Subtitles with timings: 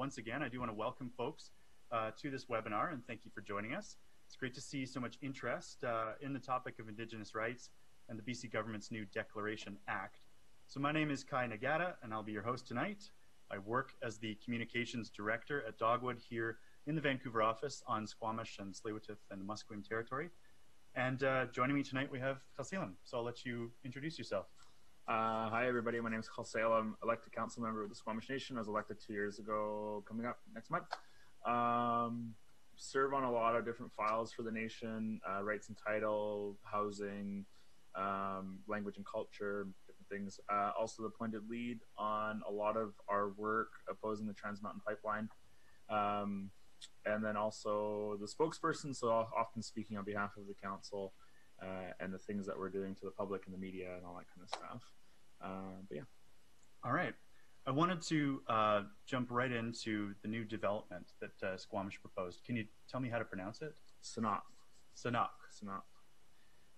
[0.00, 1.50] once again, I do want to welcome folks
[1.92, 3.98] uh, to this webinar and thank you for joining us.
[4.26, 7.68] It's great to see so much interest uh, in the topic of Indigenous rights
[8.08, 10.22] and the BC government's new Declaration Act.
[10.68, 13.10] So my name is Kai Nagata and I'll be your host tonight.
[13.52, 16.56] I work as the communications director at Dogwood here
[16.86, 20.30] in the Vancouver office on Squamish and Tsleil-Waututh and Musqueam territory.
[20.94, 22.92] And uh, joining me tonight, we have Khelsilem.
[23.04, 24.46] So I'll let you introduce yourself.
[25.10, 25.98] Uh, hi, everybody.
[25.98, 28.56] My name is Khelsilem, elected council member of the Squamish Nation.
[28.56, 30.84] I was elected two years ago, coming up next month.
[31.44, 32.32] Um,
[32.76, 37.44] serve on a lot of different files for the nation uh, rights and title, housing,
[37.96, 40.38] um, language and culture, different things.
[40.48, 44.82] Uh, also, the appointed lead on a lot of our work opposing the Trans Mountain
[44.86, 45.28] Pipeline.
[45.88, 46.52] Um,
[47.04, 51.14] and then also the spokesperson, so often speaking on behalf of the council
[51.60, 54.14] uh, and the things that we're doing to the public and the media and all
[54.14, 54.92] that kind of stuff.
[55.42, 56.02] Uh, but yeah.
[56.84, 57.14] All right.
[57.66, 62.42] I wanted to uh, jump right into the new development that uh, Squamish proposed.
[62.44, 63.74] Can you tell me how to pronounce it?
[64.02, 64.40] Senakw.
[64.96, 65.28] Senakw.
[65.52, 65.82] Senakw.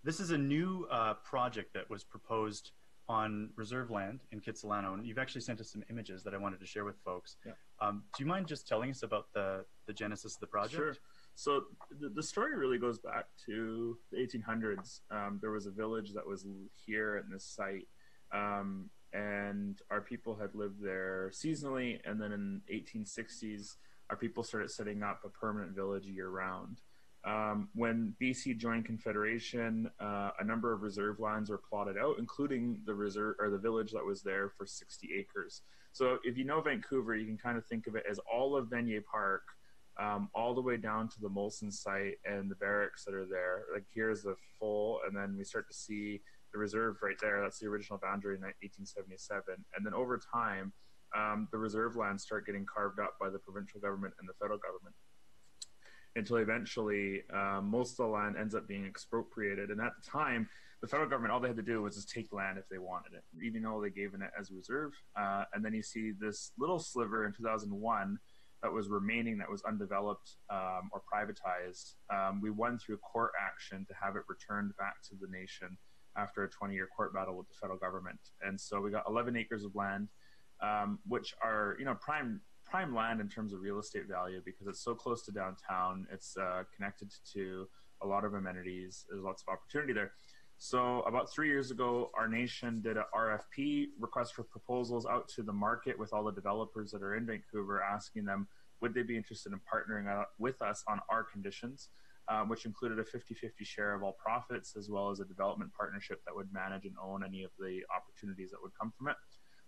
[0.05, 2.72] This is a new uh, project that was proposed
[3.08, 6.60] on reserve land in Kitsilano, and you've actually sent us some images that I wanted
[6.60, 7.36] to share with folks.
[7.44, 7.52] Yeah.
[7.80, 10.74] Um, do you mind just telling us about the, the genesis of the project?
[10.74, 10.94] Sure.
[11.34, 11.64] So
[12.00, 15.00] the, the story really goes back to the 1800s.
[15.10, 17.86] Um, there was a village that was here at this site,
[18.33, 22.00] um, and our people had lived there seasonally.
[22.05, 23.77] And then in 1860s,
[24.11, 26.80] our people started setting up a permanent village year round.
[27.24, 32.80] Um, when BC joined Confederation, uh, a number of reserve lines were plotted out, including
[32.84, 35.62] the reserve or the village that was there for 60 acres.
[35.92, 38.69] So if you know Vancouver, you can kind of think of it as all of
[38.69, 39.42] Vanier Park,
[40.00, 43.67] um, all the way down to the Molson site and the barracks that are there.
[43.72, 46.22] Like here's the full, and then we start to see
[46.53, 47.41] the reserve right there.
[47.41, 49.42] That's the original boundary in 1877.
[49.77, 50.72] And then over time,
[51.17, 54.58] um, the reserve lands start getting carved up by the provincial government and the federal
[54.58, 54.95] government
[56.17, 59.70] until eventually um, most of the land ends up being expropriated.
[59.70, 60.48] And at the time,
[60.83, 63.12] the federal government, all they had to do was just take land if they wanted
[63.14, 64.92] it, even though they gave it as a reserve.
[65.18, 68.18] Uh, and then you see this little sliver in 2001
[68.62, 71.95] that was remaining that was undeveloped um, or privatized.
[72.12, 75.79] Um, we won through court action to have it returned back to the nation
[76.17, 78.18] after a 20 year court battle with the federal government.
[78.42, 80.08] And so we got 11 acres of land,
[80.62, 84.67] um, which are, you know, prime prime land in terms of real estate value because
[84.67, 86.06] it's so close to downtown.
[86.11, 87.68] It's uh, connected to
[88.02, 89.05] a lot of amenities.
[89.08, 90.12] There's lots of opportunity there.
[90.58, 95.42] So about three years ago, our nation did a RFP request for proposals out to
[95.42, 98.46] the market with all the developers that are in Vancouver, asking them
[98.80, 101.89] would they be interested in partnering with us on our conditions,
[102.32, 106.20] um, which included a 50-50 share of all profits as well as a development partnership
[106.26, 109.16] that would manage and own any of the opportunities that would come from it.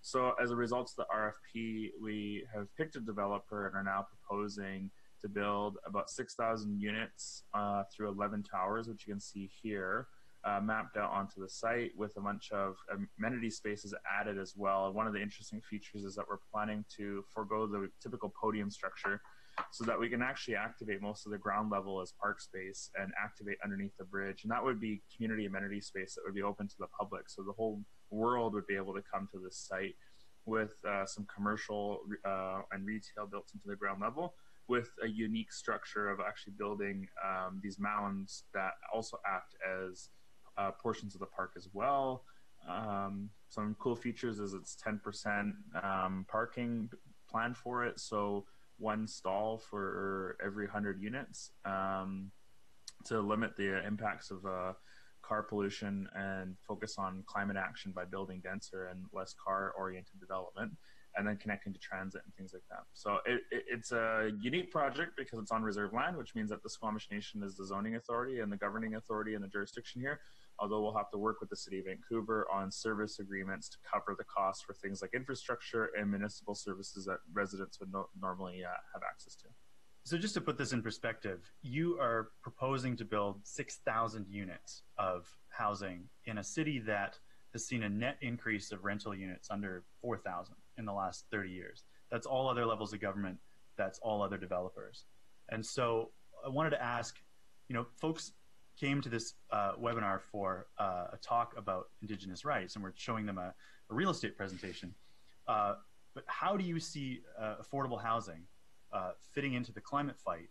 [0.01, 4.07] So as a result of the RFP, we have picked a developer and are now
[4.07, 10.09] proposing to build about 6,000 units uh, through 11 towers, which you can see here,
[10.45, 12.77] uh, mapped out onto the site with a bunch of
[13.19, 14.87] amenity spaces added as well.
[14.87, 18.71] And one of the interesting features is that we're planning to forego the typical podium
[18.71, 19.21] structure
[19.71, 23.13] so that we can actually activate most of the ground level as park space and
[23.23, 24.43] activate underneath the bridge.
[24.43, 27.29] And that would be community amenity space that would be open to the public.
[27.29, 29.95] So the whole world would be able to come to this site
[30.47, 34.35] with uh, some commercial uh, and retail built into the ground level
[34.69, 39.55] with a unique structure of actually building um, these mounds that also act
[39.85, 40.09] as
[40.57, 42.25] uh, portions of the park as well.
[42.69, 46.89] Um, some cool features is it's 10% um, parking
[47.29, 48.01] planned for it.
[48.01, 48.47] So
[48.79, 52.31] one stall for every 100 units um,
[53.05, 54.73] to limit the impacts of uh,
[55.23, 60.73] car pollution and focus on climate action by building denser and less car oriented development
[61.17, 62.83] and then connecting to transit and things like that.
[62.93, 66.63] So it, it, it's a unique project because it's on reserve land, which means that
[66.63, 70.21] the Squamish Nation is the zoning authority and the governing authority and the jurisdiction here.
[70.59, 74.15] Although we'll have to work with the City of Vancouver on service agreements to cover
[74.17, 78.69] the costs for things like infrastructure and municipal services that residents would no normally uh,
[78.93, 79.49] have access to.
[80.05, 85.27] So just to put this in perspective, you are proposing to build 6,000 units of
[85.49, 87.19] housing in a city that
[87.53, 91.85] has seen a net increase of rental units under 4,000 in the last 30 years.
[92.11, 93.39] That's all other levels of government.
[93.79, 95.05] That's all other developers.
[95.49, 96.11] And so
[96.45, 97.17] I wanted to ask,
[97.69, 98.33] you know, folks
[98.79, 103.27] came to this uh, webinar for uh, a talk about Indigenous rights, and we're showing
[103.27, 103.55] them a,
[103.91, 104.95] a real estate presentation.
[105.47, 105.75] Uh,
[106.15, 108.43] but how do you see uh, affordable housing
[108.93, 110.49] uh, fitting into the climate fight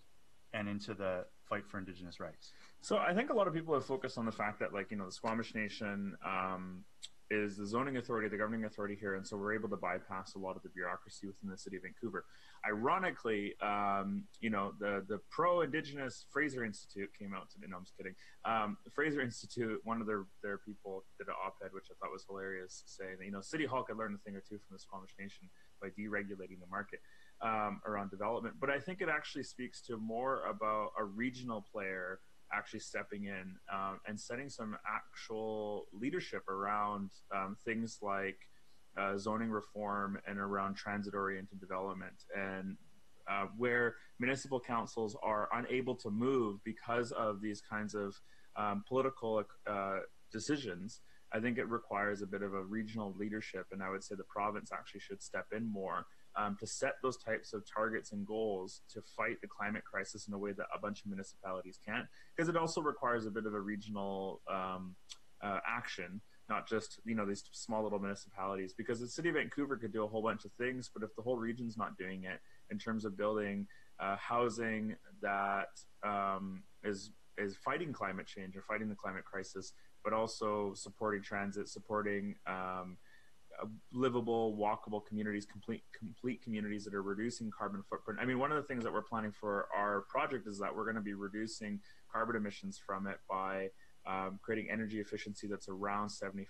[0.53, 2.51] and into the fight for Indigenous rights?
[2.81, 4.97] So I think a lot of people have focused on the fact that, like, you
[4.97, 6.83] know, the Squamish Nation um,
[7.31, 10.39] is the zoning authority, the governing authority here, and so we're able to bypass a
[10.39, 12.25] lot of the bureaucracy within the city of Vancouver.
[12.67, 17.67] Ironically, um, you know, the the pro Indigenous Fraser Institute came out today.
[17.69, 18.15] No, I'm just kidding.
[18.45, 22.25] Um, Fraser Institute, one of their their people did an op-ed, which I thought was
[22.27, 24.79] hilarious, saying that you know City Hall could learn a thing or two from the
[24.79, 25.49] Squamish Nation
[25.81, 26.99] by deregulating the market
[27.41, 28.55] um, around development.
[28.59, 32.19] But I think it actually speaks to more about a regional player
[32.55, 38.37] actually stepping in um, and setting some actual leadership around um, things like
[38.97, 42.77] uh, zoning reform and around transit oriented development and
[43.29, 48.15] uh, where municipal councils are unable to move because of these kinds of
[48.55, 49.99] um, political uh,
[50.31, 51.01] decisions.
[51.31, 54.23] I think it requires a bit of a regional leadership, and I would say the
[54.25, 56.05] province actually should step in more
[56.59, 60.37] to set those types of targets and goals to fight the climate crisis in a
[60.37, 63.59] way that a bunch of municipalities can't, because it also requires a bit of a
[63.59, 64.95] regional um,
[65.43, 68.73] uh, action, not just you know these small little municipalities.
[68.73, 71.21] Because the city of Vancouver could do a whole bunch of things, but if the
[71.21, 72.39] whole region's not doing it
[72.71, 73.67] in terms of building
[73.99, 75.69] uh, housing that
[76.03, 81.67] um, is is fighting climate change or fighting the climate crisis, but also supporting transit,
[81.67, 82.97] supporting um,
[83.91, 88.19] livable, walkable communities, complete complete communities that are reducing carbon footprint.
[88.21, 90.85] I mean, one of the things that we're planning for our project is that we're
[90.85, 91.79] going to be reducing
[92.11, 93.69] carbon emissions from it by
[94.05, 96.43] um, creating energy efficiency that's around 75%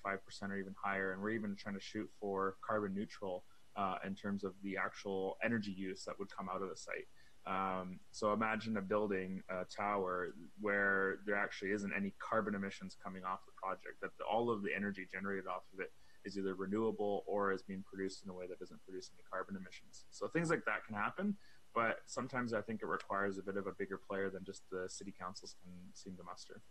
[0.50, 3.44] or even higher, and we're even trying to shoot for carbon neutral
[3.76, 7.08] uh, in terms of the actual energy use that would come out of the site.
[7.46, 13.24] Um, so imagine a building, a tower, where there actually isn't any carbon emissions coming
[13.26, 14.00] off the project.
[14.02, 15.92] That the, all of the energy generated off of it
[16.26, 19.56] is either renewable or is being produced in a way that doesn't produce any carbon
[19.56, 20.06] emissions.
[20.12, 21.36] So things like that can happen,
[21.74, 24.88] but sometimes I think it requires a bit of a bigger player than just the
[24.88, 26.62] city councils can seem to muster.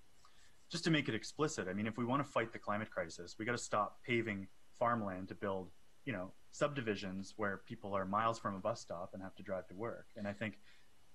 [0.71, 3.37] Just to make it explicit, I mean, if we want to fight the climate crisis,
[3.39, 4.47] we got to stop paving
[4.79, 5.71] farmland to build,
[6.07, 9.67] you know, subdivisions where people are miles from a bus stop and have to drive
[9.69, 10.07] to work.
[10.17, 10.59] And I think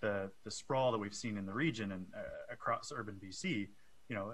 [0.01, 3.68] the the sprawl that we've seen in the region and uh, across urban BC,
[4.10, 4.33] you know,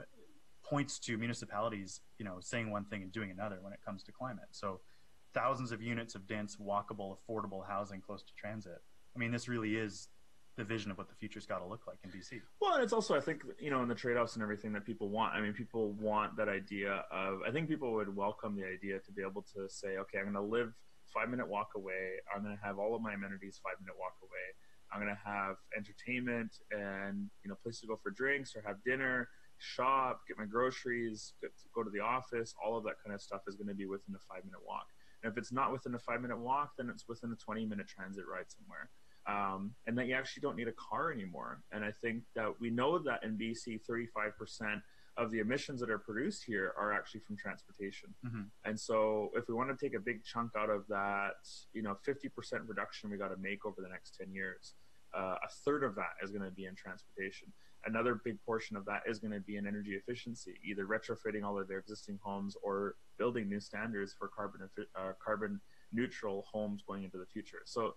[0.64, 4.12] points to municipalities, you know, saying one thing and doing another when it comes to
[4.12, 4.48] climate.
[4.52, 4.80] So
[5.34, 8.82] thousands of units of dense, walkable, affordable housing close to transit.
[9.16, 10.10] I mean, this really is
[10.56, 12.40] the vision of what the future's got to look like in BC.
[12.62, 15.10] Well, and it's also, I think, you know, in the trade-offs and everything that people
[15.10, 15.34] want.
[15.34, 17.40] I mean, people want that idea of.
[17.48, 20.36] I think people would welcome the idea to be able to say, okay, I'm going
[20.36, 20.74] to live
[21.12, 22.22] five minute walk away.
[22.34, 24.32] I'm going to have all of my amenities five minute walk away.
[24.92, 28.78] I'm going to have entertainment and you know, place to go for drinks or have
[28.84, 29.28] dinner
[29.64, 31.34] shop, get my groceries,
[31.74, 34.16] go to the office, all of that kind of stuff is going to be within
[34.16, 34.88] a five minute walk.
[35.24, 37.88] And if it's not within a five minute walk, then it's within a 20 minute
[37.88, 38.90] transit ride somewhere.
[39.26, 41.64] Um, and that you actually don't need a car anymore.
[41.72, 44.82] And I think that we know that in BC, 35%
[45.16, 48.14] of the emissions that are produced here are actually from transportation.
[48.26, 48.42] Mm-hmm.
[48.66, 51.36] And so if we want to take a big chunk out of that,
[51.72, 52.30] you know, 50%
[52.68, 54.74] reduction we got to make over the next 10 years,
[55.16, 57.48] uh, a third of that is going to be in transportation
[57.86, 61.60] another big portion of that is going to be in energy efficiency, either retrofitting all
[61.60, 65.60] of their existing homes or building new standards for carbon uh, carbon
[65.92, 67.62] neutral homes going into the future.
[67.66, 67.96] So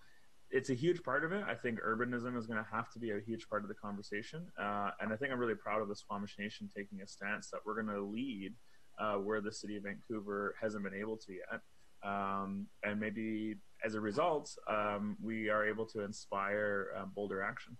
[0.50, 1.42] it's a huge part of it.
[1.48, 4.46] I think urbanism is going to have to be a huge part of the conversation,
[4.60, 7.60] uh, and I think I'm really proud of the Squamish Nation taking a stance that
[7.64, 8.54] we're going to lead
[8.98, 11.60] uh, where the city of Vancouver hasn't been able to yet.
[12.02, 17.76] Um, and maybe as a result, um, we are able to inspire uh, bolder action.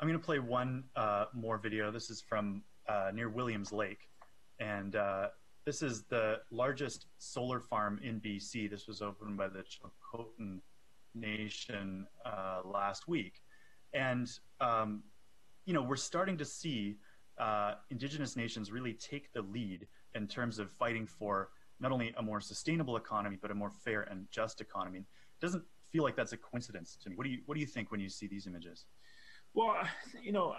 [0.00, 1.90] I'm going to play one uh, more video.
[1.90, 4.08] This is from uh, near Williams Lake.
[4.60, 5.28] And uh,
[5.64, 8.70] this is the largest solar farm in BC.
[8.70, 10.60] This was opened by the Chilcotin
[11.16, 13.40] Nation uh, last week.
[13.92, 15.02] And, um,
[15.64, 16.98] you know, we're starting to see
[17.36, 21.48] uh, Indigenous nations really take the lead in terms of fighting for
[21.80, 24.98] not only a more sustainable economy, but a more fair and just economy.
[24.98, 27.16] It doesn't feel like that's a coincidence to me.
[27.16, 28.84] What do you, what do you think when you see these images?
[29.58, 29.74] Well,
[30.22, 30.54] you know,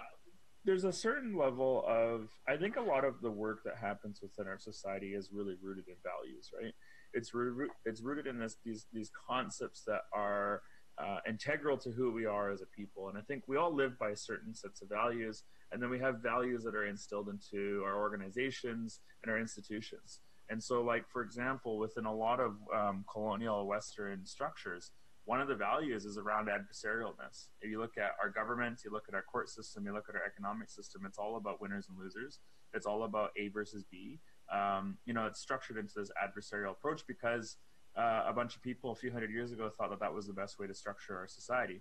[0.64, 4.46] there's a certain level of I think a lot of the work that happens within
[4.46, 6.74] our society is really rooted in values, right?
[7.14, 10.62] It's rooted it's rooted in this these these concepts that are
[10.98, 13.98] uh, integral to who we are as a people, and I think we all live
[13.98, 17.98] by certain sets of values, and then we have values that are instilled into our
[17.98, 20.20] organizations and our institutions.
[20.50, 24.90] And so, like for example, within a lot of um, colonial Western structures,
[25.30, 27.50] one of the values is around adversarialness.
[27.60, 30.16] If you look at our government, you look at our court system, you look at
[30.16, 32.40] our economic system, it's all about winners and losers.
[32.74, 34.18] It's all about A versus B.
[34.52, 37.58] Um, you know, it's structured into this adversarial approach because
[37.96, 40.32] uh, a bunch of people a few hundred years ago thought that that was the
[40.32, 41.80] best way to structure our society.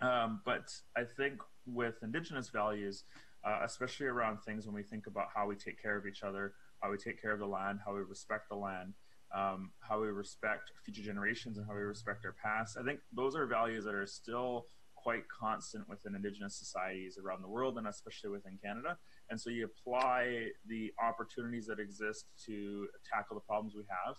[0.00, 3.02] Um, but I think with indigenous values,
[3.44, 6.54] uh, especially around things when we think about how we take care of each other,
[6.78, 8.94] how we take care of the land, how we respect the land,
[9.34, 12.76] um, how we respect future generations, and how we respect our past.
[12.80, 17.48] I think those are values that are still quite constant within Indigenous societies around the
[17.48, 18.98] world, and especially within Canada.
[19.30, 24.16] And so you apply the opportunities that exist to tackle the problems we have.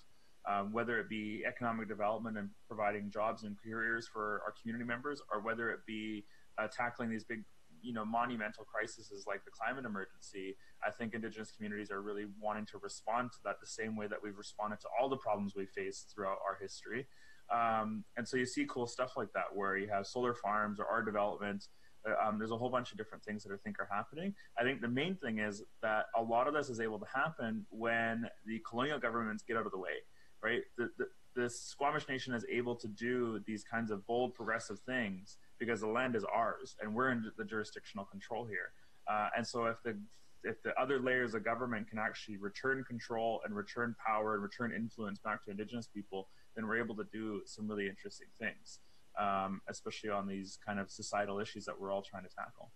[0.49, 5.21] Um, whether it be economic development and providing jobs and careers for our community members,
[5.31, 6.25] or whether it be
[6.57, 7.43] uh, tackling these big
[7.81, 12.65] you know monumental crises like the climate emergency i think indigenous communities are really wanting
[12.65, 15.65] to respond to that the same way that we've responded to all the problems we
[15.65, 17.07] faced throughout our history
[17.51, 20.85] um, and so you see cool stuff like that where you have solar farms or
[20.85, 21.67] our development
[22.07, 24.33] uh, um, there's a whole bunch of different things that I think are happening.
[24.57, 27.65] I think the main thing is that a lot of this is able to happen
[27.69, 30.01] when the colonial governments get out of the way,
[30.43, 30.61] right?
[30.77, 35.37] The, the, the Squamish Nation is able to do these kinds of bold, progressive things
[35.61, 38.73] because the land is ours and we're in the jurisdictional control here.
[39.07, 39.95] Uh, and so if the
[40.43, 44.73] if the other layers of government can actually return control and return power and return
[44.73, 48.79] influence back to Indigenous people, then we're able to do some really interesting things,
[49.19, 52.71] um, especially on these kind of societal issues that we're all trying to tackle.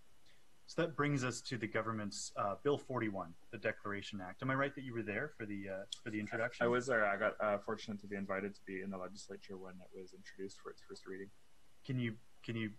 [0.68, 4.44] So that brings us to the government's uh, Bill 41, the Declaration Act.
[4.44, 6.64] Am I right that you were there for the uh, for the introduction?
[6.64, 7.04] I was there.
[7.08, 10.14] I got uh, fortunate to be invited to be in the legislature when it was
[10.14, 11.30] introduced for its first reading.
[11.84, 12.14] Can you
[12.46, 12.70] can you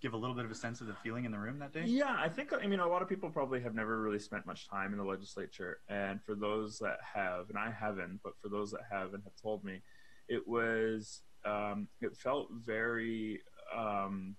[0.00, 1.82] give a little bit of a sense of the feeling in the room that day?
[1.84, 4.68] Yeah, I think I mean a lot of people probably have never really spent much
[4.68, 8.70] time in the legislature, and for those that have, and I haven't, but for those
[8.70, 9.82] that have and have told me,
[10.28, 13.40] it was um, it felt very
[13.76, 14.36] um,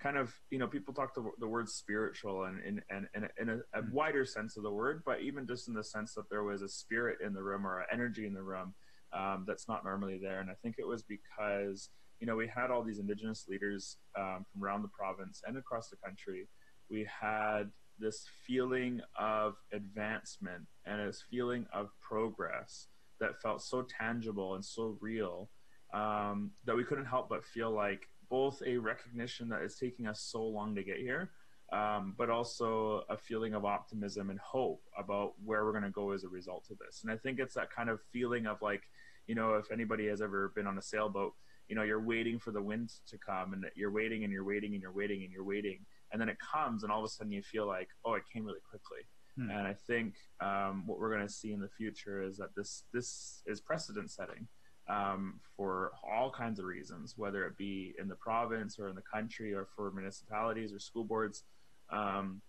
[0.00, 3.48] kind of you know people talk the, the word spiritual and in and, and, in
[3.48, 6.44] a, a, wider sense of the word, but even just in the sense that there
[6.44, 8.74] was a spirit in the room or an energy in the room
[9.12, 12.70] um, that's not normally there, and I think it was because you know, we had
[12.70, 16.48] all these indigenous leaders um, from around the province and across the country.
[16.90, 22.88] We had this feeling of advancement and this feeling of progress
[23.20, 25.48] that felt so tangible and so real
[25.94, 30.20] um, that we couldn't help but feel like both a recognition that it's taking us
[30.20, 31.30] so long to get here,
[31.72, 36.10] um, but also a feeling of optimism and hope about where we're going to go
[36.10, 37.02] as a result of this.
[37.02, 38.82] And I think it's that kind of feeling of like,
[39.26, 41.32] you know, if anybody has ever been on a sailboat,
[41.68, 44.72] you know you're waiting for the wind to come and you're waiting and you're waiting
[44.74, 45.84] and you're waiting and you're waiting.
[46.12, 48.44] And then it comes and all of a sudden you feel like oh it came
[48.44, 49.00] really quickly.
[49.38, 49.50] Hmm.
[49.50, 52.84] and i think um, what we're going to see in the future is that this
[52.94, 54.48] this is precedent setting
[54.88, 59.02] um, for all kinds of reasons whether it be in the province or in the
[59.02, 61.44] country or for municipalities or school boards.
[61.90, 62.40] Um,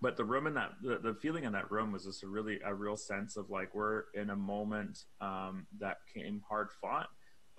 [0.00, 2.60] but the room in that the, the, feeling in that room was just a really
[2.64, 7.08] a real sense of like we're in a moment um, that came hard fought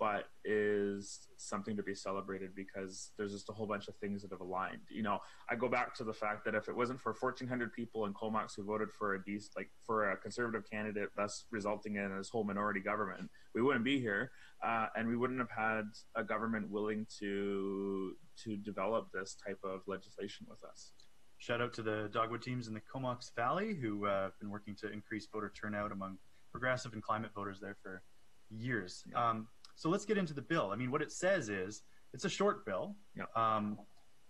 [0.00, 4.30] but is something to be celebrated because there's just a whole bunch of things that
[4.30, 4.80] have aligned.
[4.90, 5.18] You know,
[5.50, 8.54] I go back to the fact that if it wasn't for 1,400 people in Comox
[8.54, 12.44] who voted for a decent, like for a conservative candidate, thus resulting in this whole
[12.44, 14.30] minority government, we wouldn't be here,
[14.64, 15.84] uh, and we wouldn't have had
[16.16, 18.14] a government willing to
[18.44, 20.92] to develop this type of legislation with us.
[21.36, 24.74] Shout out to the Dogwood teams in the Comox Valley who uh, have been working
[24.76, 26.16] to increase voter turnout among
[26.50, 28.02] progressive and climate voters there for
[28.50, 29.04] years.
[29.10, 29.30] Yeah.
[29.30, 29.48] Um,
[29.80, 30.72] so let's get into the bill.
[30.74, 32.96] I mean, what it says is it's a short bill.
[33.16, 33.24] Yeah.
[33.34, 33.78] Um,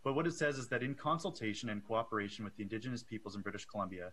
[0.05, 3.43] but what it says is that in consultation and cooperation with the Indigenous peoples in
[3.43, 4.13] British Columbia,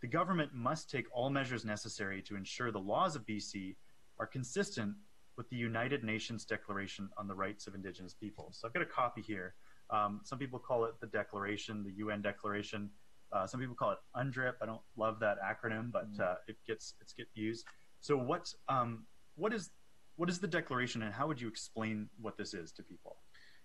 [0.00, 3.76] the government must take all measures necessary to ensure the laws of BC
[4.18, 4.96] are consistent
[5.36, 8.58] with the United Nations Declaration on the Rights of Indigenous Peoples.
[8.60, 9.54] So I've got a copy here.
[9.88, 12.90] Um, some people call it the Declaration, the UN Declaration.
[13.32, 14.54] Uh, some people call it UNDRIP.
[14.60, 16.20] I don't love that acronym, but mm.
[16.20, 17.66] uh, it gets it's get used.
[18.00, 19.04] So what um,
[19.36, 19.70] what is
[20.16, 23.16] what is the declaration and how would you explain what this is to people?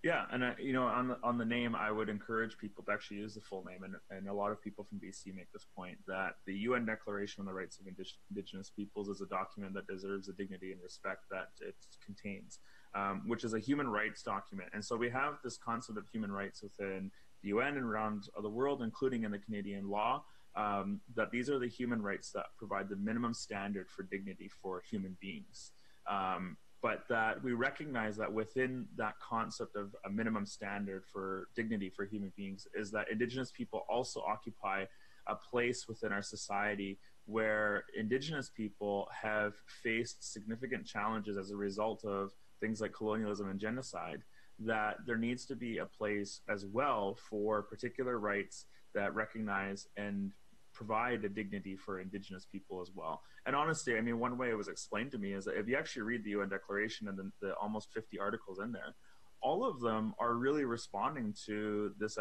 [0.04, 2.92] Yeah, and uh, you know, on the, on the name, I would encourage people to
[2.92, 5.66] actually use the full name, and, and a lot of people from BC make this
[5.76, 9.88] point that the UN Declaration on the Rights of Indigenous Peoples is a document that
[9.88, 11.76] deserves the dignity and respect that it
[12.06, 12.60] contains,
[12.94, 14.70] um, which is a human rights document.
[14.74, 17.10] And so we have this concept of human rights within
[17.42, 20.24] the UN and around the world, including in the Canadian law.
[20.56, 24.82] Um, that these are the human rights that provide the minimum standard for dignity for
[24.90, 25.72] human beings.
[26.10, 31.90] Um, but that we recognize that within that concept of a minimum standard for dignity
[31.90, 34.86] for human beings is that indigenous people also occupy
[35.28, 42.06] a place within our society where indigenous people have faced significant challenges as a result
[42.06, 44.24] of things like colonialism and genocide
[44.60, 50.32] that there needs to be a place as well for particular rights that recognize and
[50.78, 53.24] provide a dignity for indigenous people as well.
[53.48, 55.76] And honestly, I mean, one way it was explained to me is that if you
[55.76, 58.94] actually read the UN Declaration and the, the almost 50 articles in there,
[59.42, 62.18] all of them are really responding to this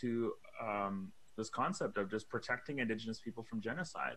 [0.00, 4.16] to um, this concept of just protecting indigenous people from genocide.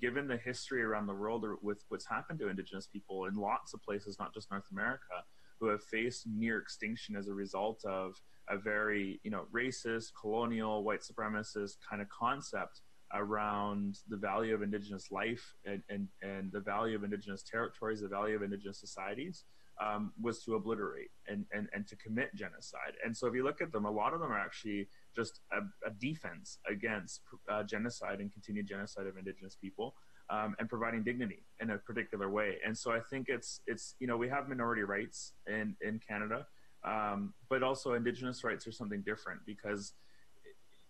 [0.00, 3.82] given the history around the world with what's happened to Indigenous people in lots of
[3.82, 5.16] places, not just North America,
[5.60, 10.84] who have faced near extinction as a result of a very, you know, racist, colonial,
[10.84, 12.82] white supremacist kind of concept
[13.14, 18.08] around the value of Indigenous life and, and, and the value of Indigenous territories, the
[18.08, 19.44] value of Indigenous societies.
[19.80, 22.94] Um, was to obliterate and, and, and to commit genocide.
[23.04, 25.58] And so if you look at them, a lot of them are actually just a,
[25.86, 29.94] a defense against uh, genocide and continued genocide of indigenous people
[30.30, 32.56] um, and providing dignity in a particular way.
[32.64, 36.46] And so I think it's it's you know we have minority rights in in Canada,
[36.84, 39.94] um, but also indigenous rights are something different because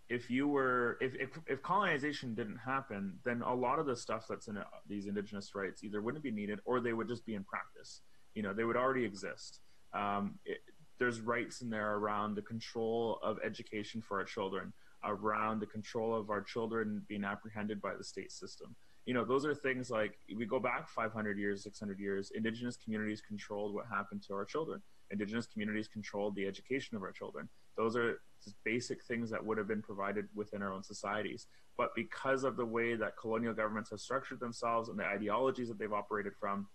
[0.09, 4.27] if you were if, if, if colonization didn't happen, then a lot of the stuff
[4.29, 7.35] that's in uh, these indigenous rights either wouldn't be needed or they would just be
[7.35, 8.01] in practice.
[8.35, 9.61] You know, they would already exist.
[9.93, 10.59] Um, it,
[10.99, 14.73] there's rights in there around the control of education for our children,
[15.05, 18.75] around the control of our children being apprehended by the state system.
[19.07, 23.23] You know, those are things like we go back 500 years, 600 years, indigenous communities
[23.27, 24.83] controlled what happened to our children.
[25.11, 27.49] Indigenous communities controlled the education of our children.
[27.77, 28.21] Those are
[28.65, 31.47] basic things that would have been provided within our own societies.
[31.77, 35.79] But because of the way that colonial governments have structured themselves and the ideologies that
[35.79, 36.67] they've operated from,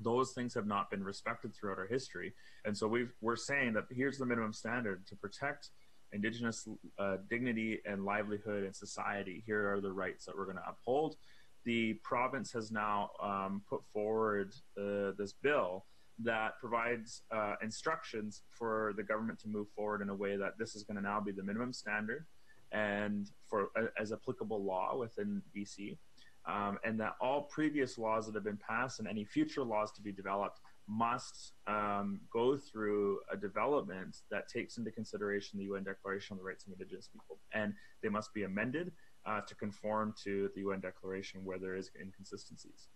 [0.00, 2.32] those things have not been respected throughout our history.
[2.64, 5.70] And so we are saying that here's the minimum standard to protect
[6.12, 9.42] Indigenous uh, dignity and livelihood in society.
[9.46, 11.16] Here are the rights that we're going to uphold.
[11.64, 15.86] The province has now um, put forward uh, this bill
[16.18, 20.74] that provides uh, instructions for the government to move forward in a way that this
[20.74, 22.26] is going to now be the minimum standard
[22.70, 25.96] and for as applicable law within BC
[26.46, 30.02] um, and that all previous laws that have been passed and any future laws to
[30.02, 36.34] be developed must um, go through a development that takes into consideration the UN Declaration
[36.34, 38.90] on the Rights of Indigenous People, and they must be amended
[39.24, 42.88] uh, to conform to the UN Declaration where there is inconsistencies.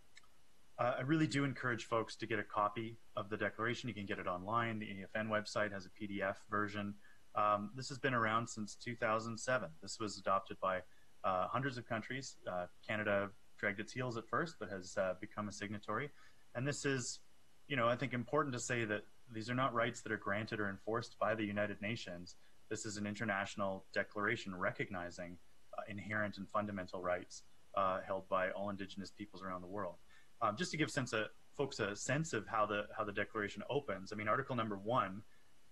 [0.78, 3.88] Uh, I really do encourage folks to get a copy of the declaration.
[3.88, 4.78] You can get it online.
[4.78, 6.94] The AFN website has a PDF version.
[7.34, 9.70] Um, this has been around since 2007.
[9.80, 10.80] This was adopted by
[11.24, 12.36] uh, hundreds of countries.
[12.50, 16.10] Uh, Canada dragged its heels at first, but has uh, become a signatory.
[16.54, 17.20] And this is,
[17.68, 20.60] you know, I think important to say that these are not rights that are granted
[20.60, 22.36] or enforced by the United Nations.
[22.68, 25.38] This is an international declaration recognizing
[25.76, 27.42] uh, inherent and fundamental rights
[27.76, 29.96] uh, held by all Indigenous peoples around the world.
[30.42, 33.62] Um, just to give sense of, folks a sense of how the how the declaration
[33.70, 34.12] opens.
[34.12, 35.22] I mean, Article Number One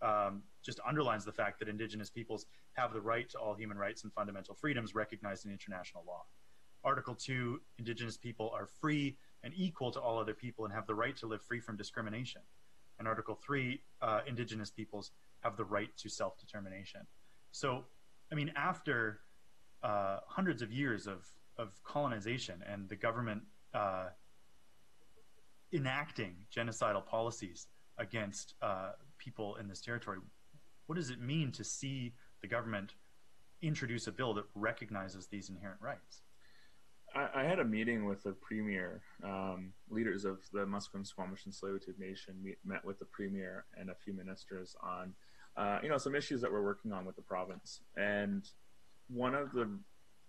[0.02, 4.04] um, just underlines the fact that Indigenous peoples have the right to all human rights
[4.04, 6.24] and fundamental freedoms recognized in international law.
[6.84, 10.94] Article 2 Indigenous people are free and equal to all other people and have the
[10.94, 12.42] right to live free from discrimination.
[12.98, 17.02] And Article 3 uh, Indigenous peoples have the right to self determination.
[17.52, 17.84] So,
[18.32, 19.20] I mean, after
[19.82, 21.26] uh, hundreds of years of,
[21.58, 23.42] of colonization and the government
[23.74, 24.06] uh,
[25.74, 27.66] enacting genocidal policies
[27.98, 30.18] against uh, people in this territory,
[30.86, 32.94] what does it mean to see the government
[33.62, 36.22] introduce a bill that recognizes these inherent rights?
[37.14, 41.54] I, I had a meeting with the premier, um, leaders of the Musqueam, Squamish, and
[41.54, 42.34] Tsleil-Waututh Nation.
[42.42, 45.14] We met with the premier and a few ministers on,
[45.56, 47.80] uh, you know, some issues that we're working on with the province.
[47.96, 48.44] And
[49.08, 49.68] one of the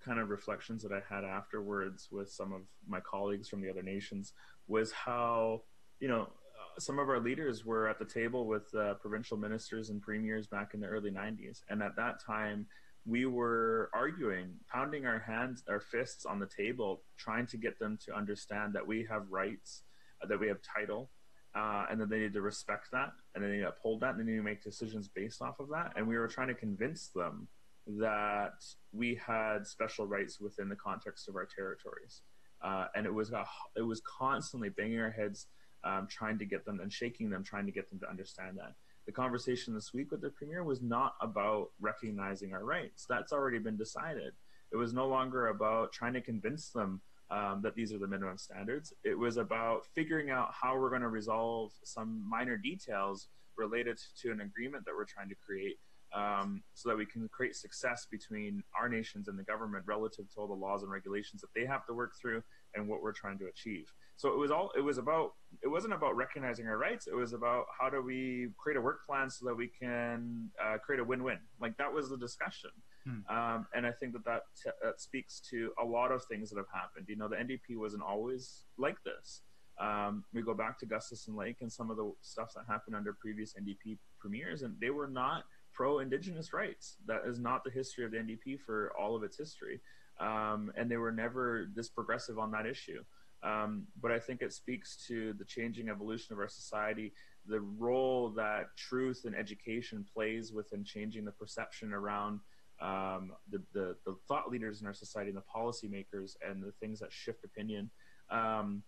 [0.04, 3.82] kind of reflections that I had afterwards with some of my colleagues from the other
[3.82, 4.34] nations
[4.67, 5.62] was how,
[5.99, 6.30] you know,
[6.78, 10.73] some of our leaders were at the table with uh, provincial ministers and premiers back
[10.73, 11.62] in the early 90s.
[11.69, 12.67] And at that time,
[13.06, 17.97] we were arguing, pounding our hands, our fists on the table, trying to get them
[18.06, 19.84] to understand that we have rights,
[20.23, 21.12] uh, that we have title,
[21.56, 24.19] uh, and that they need to respect that, and they need to uphold that, and
[24.19, 25.93] they need to make decisions based off of that.
[25.95, 27.47] And we were trying to convince them
[27.88, 32.21] that we had special rights within the context of our territories.
[32.65, 35.47] Uh, and it was a, it was constantly banging our heads
[35.84, 38.73] um, trying to get them and shaking them, trying to get them to understand that.
[39.06, 43.06] The conversation this week with the premier was not about recognizing our rights.
[43.08, 44.34] That's already been decided.
[44.71, 48.39] It was no longer about trying to convince them um, that these are the minimum
[48.39, 48.93] standards.
[49.04, 54.32] It was about figuring out how we're going to resolve some minor details related to
[54.32, 55.78] an agreement that we're trying to create
[56.13, 60.39] um, so that we can create success between our nations and the government relative to
[60.39, 62.41] all the laws and regulations that they have to work through
[62.76, 63.92] and what we're trying to achieve.
[64.18, 67.08] So it was all it was about it wasn't about recognizing our rights.
[67.08, 70.78] It was about how do we create a work plan so that we can uh,
[70.78, 71.40] create a win-win.
[71.60, 72.72] Like that was the discussion.
[73.06, 73.36] Hmm.
[73.36, 76.58] Um, and I think that that, t- that speaks to a lot of things that
[76.58, 77.06] have happened.
[77.08, 79.42] You know, the NDP wasn't always like this.
[79.80, 83.14] Um, we go back to Gustafsen Lake and some of the stuff that happened under
[83.14, 86.96] previous NDP premiers, and they were not pro Indigenous rights.
[87.06, 89.82] That is not the history of the NDP for all of its history.
[90.19, 93.04] Um, and they were never this progressive on that issue.
[93.43, 97.13] Um, but I think it speaks to the changing evolution of our society,
[97.45, 102.39] the role that truth and education plays within changing the perception around
[102.82, 106.99] um, the, the, the, thought leaders in our society and the policymakers and the things
[106.99, 107.89] that shift opinion.
[108.30, 108.84] Um,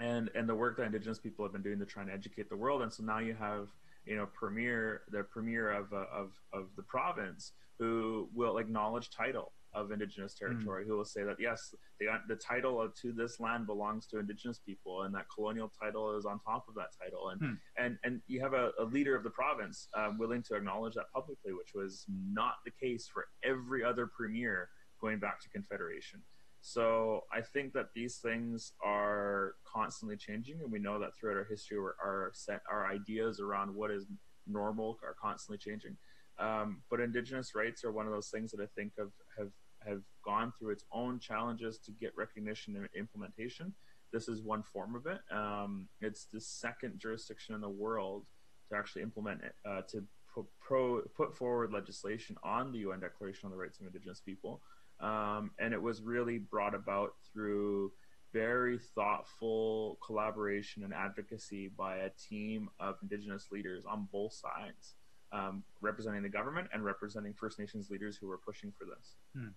[0.00, 2.56] and, and the work that indigenous people have been doing to try and educate the
[2.56, 2.82] world.
[2.82, 3.68] And so now you have,
[4.04, 9.52] you know, premier, the premier of, uh, of, of the province who will acknowledge title
[9.74, 10.46] of indigenous hmm.
[10.46, 10.88] territory mm.
[10.88, 14.58] who will say that yes the, the title of, to this land belongs to indigenous
[14.58, 17.58] people and that colonial title is on top of that title and mm.
[17.78, 21.10] and and you have a, a leader of the province um, willing to acknowledge that
[21.12, 24.68] publicly which was not the case for every other premier
[25.00, 26.20] going back to confederation
[26.66, 31.44] so I think that these things are constantly changing, and we know that throughout our
[31.44, 34.06] history, our set our ideas around what is
[34.46, 35.94] normal are constantly changing.
[36.38, 39.50] Um, but Indigenous rights are one of those things that I think have have
[39.86, 43.72] have gone through its own challenges to get recognition and implementation.
[44.12, 45.20] This is one form of it.
[45.30, 48.26] Um, it's the second jurisdiction in the world
[48.70, 53.46] to actually implement it, uh, to put, pro, put forward legislation on the UN Declaration
[53.46, 54.60] on the Rights of Indigenous People.
[55.00, 57.92] Um, and it was really brought about through
[58.32, 64.94] very thoughtful collaboration and advocacy by a team of Indigenous leaders on both sides.
[65.32, 69.16] Um, representing the government and representing First Nations leaders who were pushing for this.
[69.36, 69.48] Hmm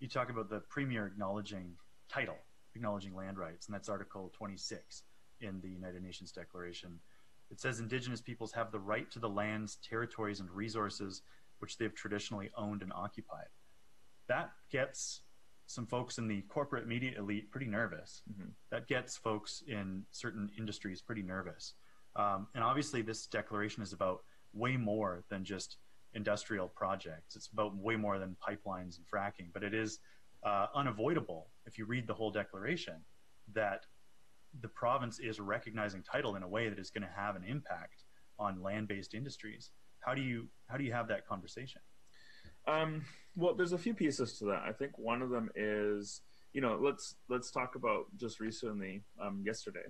[0.00, 1.72] you talk about the premier acknowledging
[2.08, 2.36] title,
[2.74, 5.02] acknowledging land rights, and that's Article 26
[5.40, 6.98] in the United Nations Declaration.
[7.50, 11.22] It says Indigenous peoples have the right to the lands, territories, and resources
[11.58, 13.46] which they've traditionally owned and occupied.
[14.28, 15.22] That gets
[15.66, 18.22] some folks in the corporate media elite pretty nervous.
[18.30, 18.50] Mm-hmm.
[18.70, 21.74] That gets folks in certain industries pretty nervous.
[22.14, 24.20] Um, and obviously, this declaration is about
[24.52, 25.76] way more than just
[26.16, 27.36] industrial projects.
[27.36, 30.00] It's about way more than pipelines and fracking, but it is
[30.44, 32.94] uh, unavoidable if you read the whole declaration
[33.54, 33.84] that
[34.62, 38.04] the province is recognizing title in a way that is going to have an impact
[38.38, 39.70] on land-based industries.
[40.00, 41.80] How do you how do you have that conversation?
[42.66, 43.04] Um,
[43.36, 44.62] well, there's a few pieces to that.
[44.66, 49.42] I think one of them is you know let's let's talk about just recently um,
[49.44, 49.86] yesterday.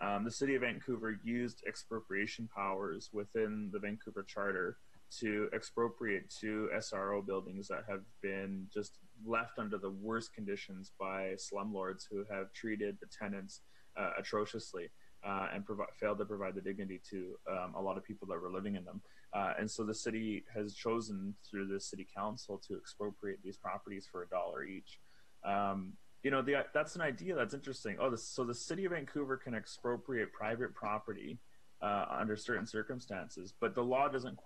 [0.00, 4.76] Um, the city of Vancouver used expropriation powers within the Vancouver Charter
[5.20, 11.34] to expropriate two SRO buildings that have been just left under the worst conditions by
[11.36, 13.60] slumlords who have treated the tenants
[13.96, 14.90] uh, atrociously
[15.26, 15.64] uh, and
[15.98, 18.84] failed to provide the dignity to um, a lot of people that were living in
[18.84, 19.00] them.
[19.32, 24.06] Uh, and so the city has chosen through the city council to expropriate these properties
[24.10, 24.98] for a dollar each.
[25.44, 25.92] Um,
[26.22, 27.96] you know, the, that's an idea that's interesting.
[28.00, 31.38] Oh, so the city of Vancouver can expropriate private property
[31.82, 34.36] uh, under certain circumstances, but the law doesn't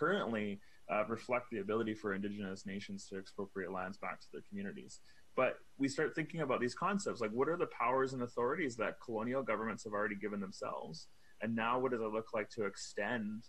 [0.00, 0.60] currently
[0.90, 5.00] uh, reflect the ability for indigenous nations to expropriate lands back to their communities.
[5.36, 9.00] But we start thinking about these concepts like what are the powers and authorities that
[9.04, 11.06] colonial governments have already given themselves?
[11.42, 13.44] And now, what does it look like to extend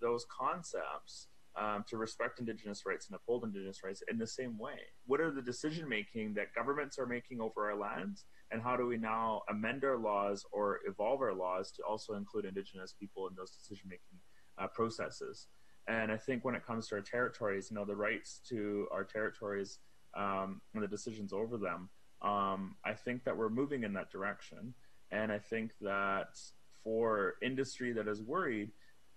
[0.00, 1.28] those concepts
[1.60, 4.78] um, to respect indigenous rights and uphold indigenous rights in the same way?
[5.06, 8.24] What are the decision making that governments are making over our lands?
[8.50, 12.46] And how do we now amend our laws or evolve our laws to also include
[12.46, 14.18] indigenous people in those decision making
[14.58, 15.48] uh, processes?
[15.88, 19.04] And I think when it comes to our territories, you know, the rights to our
[19.04, 19.78] territories
[20.14, 21.88] um, and the decisions over them,
[22.20, 24.74] um, I think that we're moving in that direction.
[25.10, 26.38] And I think that
[26.84, 28.70] for industry that is worried,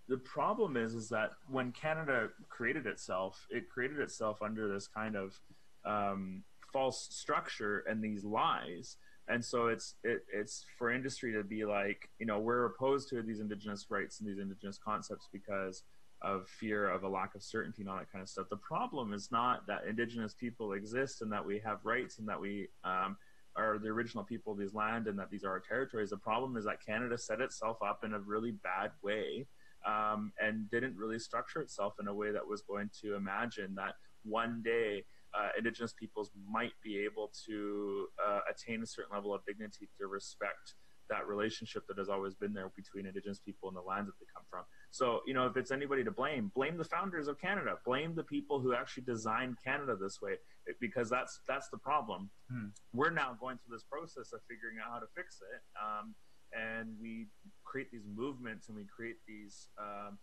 [0.07, 5.15] the problem is is that when Canada created itself, it created itself under this kind
[5.15, 5.39] of
[5.85, 8.97] um, false structure and these lies.
[9.27, 13.21] And so it's it, it's for industry to be like, you know, we're opposed to
[13.21, 15.83] these indigenous rights and these indigenous concepts because
[16.21, 18.47] of fear of a lack of certainty and all that kind of stuff.
[18.49, 22.39] The problem is not that indigenous people exist and that we have rights and that
[22.39, 23.17] we um,
[23.55, 26.11] are the original people of these land and that these are our territories.
[26.11, 29.47] The problem is that Canada set itself up in a really bad way
[29.85, 33.95] um, and didn't really structure itself in a way that was going to imagine that
[34.23, 35.03] one day
[35.33, 40.07] uh, indigenous peoples might be able to uh, attain a certain level of dignity to
[40.07, 40.75] respect
[41.11, 44.25] that relationship that has always been there between indigenous people and the lands that they
[44.33, 44.63] come from.
[44.89, 48.23] So, you know, if it's anybody to blame, blame the founders of Canada, blame the
[48.23, 50.35] people who actually designed Canada this way,
[50.79, 52.31] because that's that's the problem.
[52.49, 52.69] Hmm.
[52.93, 56.15] We're now going through this process of figuring out how to fix it, um,
[56.53, 57.27] and we
[57.63, 60.17] create these movements and we create these um,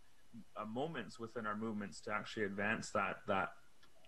[0.57, 3.49] uh, moments within our movements to actually advance that that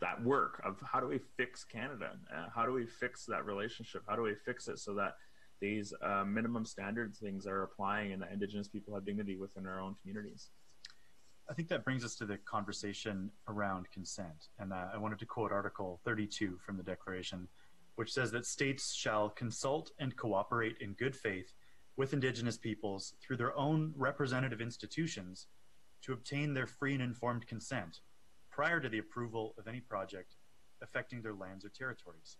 [0.02, 2.12] that work of how do we fix Canada?
[2.36, 4.02] Uh, how do we fix that relationship?
[4.08, 5.14] How do we fix it so that
[5.62, 9.80] these uh, minimum standard things are applying and that Indigenous people have dignity within our
[9.80, 10.50] own communities.
[11.50, 14.48] I think that brings us to the conversation around consent.
[14.60, 17.48] And uh, I wanted to quote Article 32 from the Declaration,
[17.96, 21.54] which says that states shall consult and cooperate in good faith
[21.98, 25.48] with Indigenous peoples through their own representative institutions
[26.04, 28.00] to obtain their free and informed consent
[28.50, 30.36] prior to the approval of any project
[30.82, 32.38] affecting their lands or territories.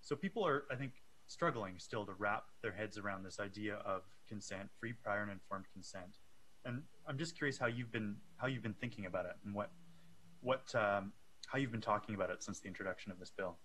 [0.00, 4.02] So people are, I think, struggling still to wrap their heads around this idea of
[4.28, 6.18] consent, free, prior, and informed consent.
[6.64, 9.70] And I'm just curious how you've been how you've been thinking about it and what
[10.40, 11.12] what um,
[11.46, 13.58] how you've been talking about it since the introduction of this bill.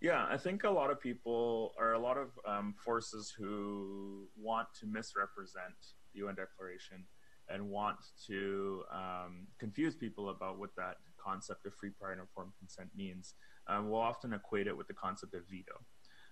[0.00, 4.68] Yeah, I think a lot of people or a lot of um, forces who want
[4.80, 5.74] to misrepresent
[6.12, 7.04] the UN Declaration
[7.48, 12.52] and want to um, confuse people about what that concept of free, prior, and informed
[12.58, 13.34] consent means
[13.66, 15.74] um, will often equate it with the concept of veto.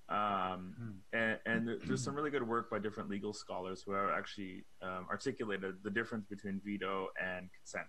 [0.09, 0.95] Um, mm.
[1.13, 5.07] and, and, there's some really good work by different legal scholars who have actually um,
[5.11, 7.89] articulated the difference between veto and consent,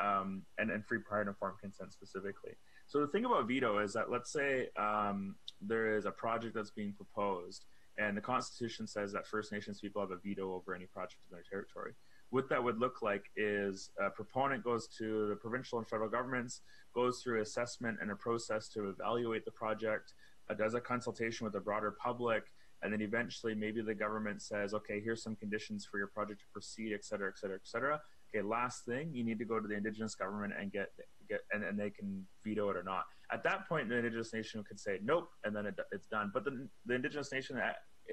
[0.00, 2.52] um, and, and free, prior, and informed consent specifically.
[2.86, 6.70] So the thing about veto is that let's say um, there is a project that's
[6.70, 7.66] being proposed,
[7.98, 11.36] and the Constitution says that First Nations people have a veto over any project in
[11.36, 11.92] their territory
[12.32, 16.62] what that would look like is a proponent goes to the provincial and federal governments,
[16.94, 20.14] goes through assessment and a process to evaluate the project,
[20.52, 22.44] Uh, does a consultation with the broader public,
[22.82, 26.46] and then eventually maybe the government says, okay, here's some conditions for your project to
[26.52, 28.00] proceed, et cetera, et cetera, et cetera.
[28.28, 30.88] Okay, last thing, you need to go to the indigenous government and get
[31.28, 33.04] get and, and they can veto it or not.
[33.30, 36.30] At that point, the indigenous nation could say nope, and then it, it's done.
[36.34, 37.72] But the, the indigenous nation, uh,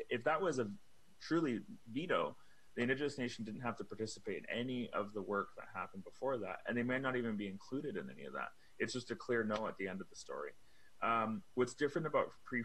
[0.10, 0.68] if that was a
[1.22, 2.36] truly veto,
[2.76, 6.38] the indigenous nation didn't have to participate in any of the work that happened before
[6.38, 8.50] that, and they may not even be included in any of that.
[8.78, 10.52] It's just a clear no at the end of the story.
[11.02, 12.64] Um, what's different about pre,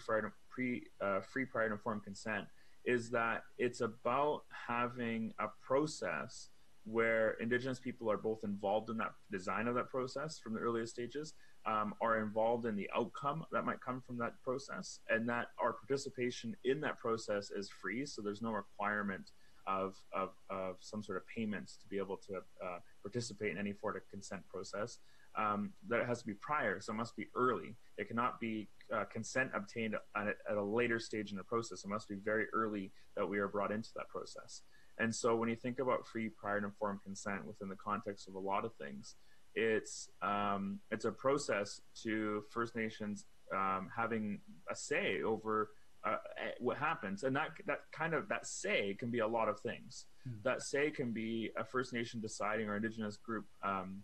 [0.50, 2.46] pre uh, free, prior, and informed consent
[2.84, 6.48] is that it's about having a process
[6.84, 10.92] where indigenous people are both involved in that design of that process from the earliest
[10.92, 11.32] stages
[11.64, 15.72] um, are involved in the outcome that might come from that process and that our
[15.72, 19.30] participation in that process is free so there's no requirement
[19.66, 23.72] of, of, of some sort of payments to be able to uh, participate in any
[23.80, 24.98] sort of consent process.
[25.36, 27.74] Um, that it has to be prior, so it must be early.
[27.98, 31.84] It cannot be uh, consent obtained at, at, a later stage in the process.
[31.84, 34.62] It must be very early that we are brought into that process.
[34.98, 38.34] And so, when you think about free, prior, and informed consent within the context of
[38.34, 39.16] a lot of things,
[39.56, 45.70] it's um, it's a process to First Nations um, having a say over
[46.04, 46.16] uh,
[46.60, 50.06] what happens and that that kind of that say can be a lot of things
[50.28, 50.34] mm.
[50.42, 54.02] that say can be a first nation deciding or indigenous group um,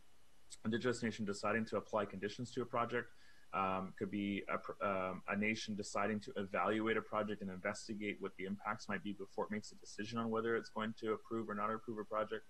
[0.65, 3.13] indigenous nation deciding to apply conditions to a project
[3.53, 8.31] um, could be a, um, a, nation deciding to evaluate a project and investigate what
[8.39, 11.49] the impacts might be before it makes a decision on whether it's going to approve
[11.49, 12.45] or not approve a project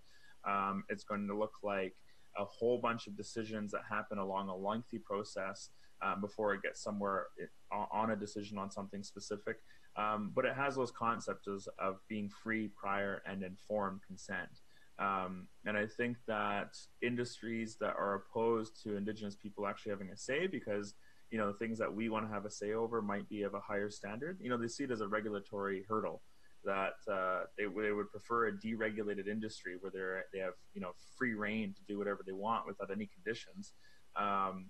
[0.47, 1.95] um, it's going to look like
[2.39, 5.71] a whole bunch of decisions that happen along a lengthy process
[6.03, 7.27] um, before it gets somewhere
[7.71, 9.57] on a decision on something specific.
[9.97, 14.61] Um, but it has those concepts of being free, prior, and informed consent.
[15.01, 20.17] Um, and I think that industries that are opposed to Indigenous people actually having a
[20.17, 20.95] say, because
[21.31, 23.55] you know the things that we want to have a say over might be of
[23.55, 24.39] a higher standard.
[24.41, 26.23] You know, they see it as a regulatory hurdle
[26.65, 30.93] that uh, they, they would prefer a deregulated industry where they they have you know
[31.17, 33.73] free reign to do whatever they want without any conditions.
[34.17, 34.67] Um,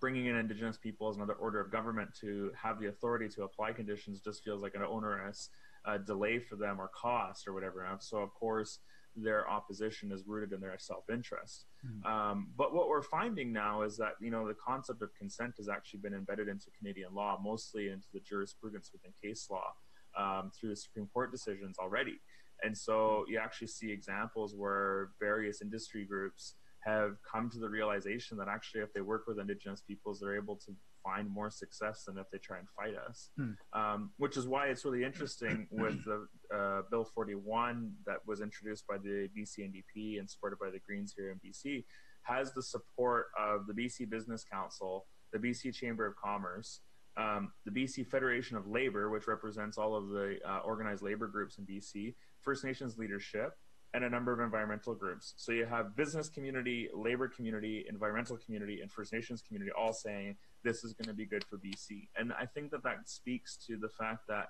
[0.00, 3.72] bringing in indigenous people as another order of government to have the authority to apply
[3.72, 5.48] conditions just feels like an onerous
[5.86, 7.84] uh, delay for them or cost or whatever.
[7.84, 8.80] And so, of course,
[9.16, 11.66] their opposition is rooted in their self-interest.
[11.86, 12.12] Mm-hmm.
[12.12, 15.68] Um, but what we're finding now is that you know the concept of consent has
[15.68, 19.72] actually been embedded into Canadian law, mostly into the jurisprudence within case law
[20.18, 22.20] um, through the Supreme Court decisions already.
[22.62, 28.36] And so you actually see examples where various industry groups have come to the realization
[28.38, 30.74] that actually if they work with indigenous peoples they're able to
[31.04, 33.52] find more success than if they try and fight us hmm.
[33.78, 38.86] um, which is why it's really interesting with the uh, bill 41 that was introduced
[38.86, 41.84] by the bc ndp and supported by the greens here in bc
[42.22, 46.80] has the support of the bc business council the bc chamber of commerce
[47.16, 51.58] um, the BC Federation of Labor, which represents all of the uh, organized labor groups
[51.58, 53.52] in BC, First Nations leadership,
[53.94, 55.34] and a number of environmental groups.
[55.36, 60.36] So you have business community, labor community, environmental community, and First Nations community all saying
[60.64, 62.08] this is going to be good for BC.
[62.16, 64.48] And I think that that speaks to the fact that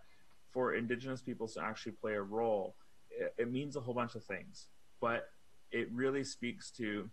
[0.50, 2.74] for Indigenous peoples to actually play a role,
[3.10, 4.68] it, it means a whole bunch of things.
[4.98, 5.28] But
[5.70, 7.10] it really speaks to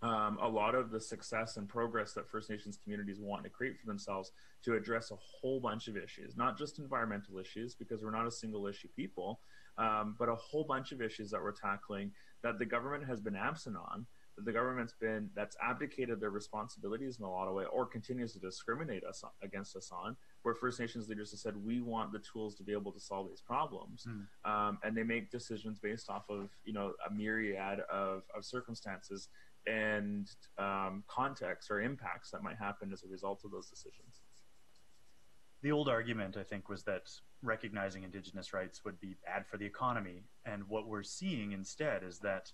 [0.00, 3.80] um, a lot of the success and progress that First Nations communities want to create
[3.80, 4.30] for themselves
[4.64, 8.30] to address a whole bunch of issues, not just environmental issues, because we're not a
[8.30, 9.40] single issue people,
[9.78, 12.12] um, but a whole bunch of issues that we're tackling
[12.42, 17.18] that the government has been absent on, that the government's been that's abdicated their responsibilities
[17.18, 20.16] in a lot of way, or continues to discriminate us against us on.
[20.42, 23.28] Where First Nations leaders have said we want the tools to be able to solve
[23.28, 24.50] these problems, mm.
[24.50, 29.28] um, and they make decisions based off of you know a myriad of, of circumstances
[29.66, 34.22] and um, contexts or impacts that might happen as a result of those decisions.
[35.62, 37.02] The old argument, I think, was that
[37.42, 40.24] recognizing Indigenous rights would be bad for the economy.
[40.44, 42.52] And what we're seeing instead is that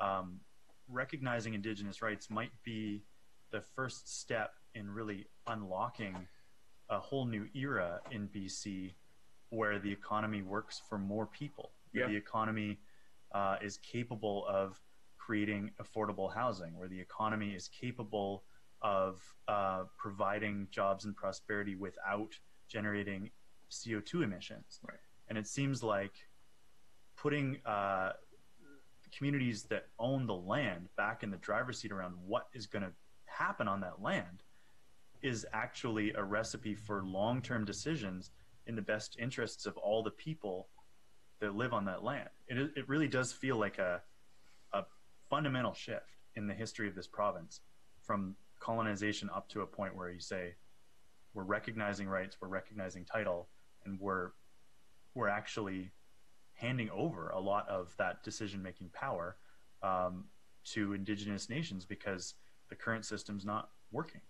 [0.00, 0.40] um,
[0.88, 3.02] recognizing Indigenous rights might be
[3.50, 6.16] the first step in really unlocking
[6.88, 8.92] a whole new era in BC
[9.50, 11.72] where the economy works for more people.
[11.92, 12.06] Yeah.
[12.06, 12.78] The economy
[13.32, 14.80] uh, is capable of
[15.18, 18.44] creating affordable housing, where the economy is capable
[18.82, 22.32] of uh, providing jobs and prosperity without
[22.68, 23.30] generating
[23.70, 24.80] CO2 emissions.
[24.86, 24.98] Right.
[25.28, 26.12] And it seems like
[27.16, 28.12] putting uh,
[29.16, 32.92] communities that own the land back in the driver's seat around what is going to
[33.26, 34.42] happen on that land
[35.22, 38.30] is actually a recipe for long term decisions
[38.66, 40.68] in the best interests of all the people
[41.40, 42.28] that live on that land.
[42.48, 44.02] It, it really does feel like a,
[44.72, 44.82] a
[45.28, 47.60] fundamental shift in the history of this province
[48.02, 50.54] from colonization up to a point where you say,
[51.34, 53.48] we're recognizing rights, we're recognizing title,
[53.84, 54.30] and we're
[55.14, 55.90] we're actually
[56.54, 59.36] handing over a lot of that decision making power
[59.82, 60.24] um,
[60.64, 62.34] to indigenous nations because
[62.68, 64.20] the current system's not working.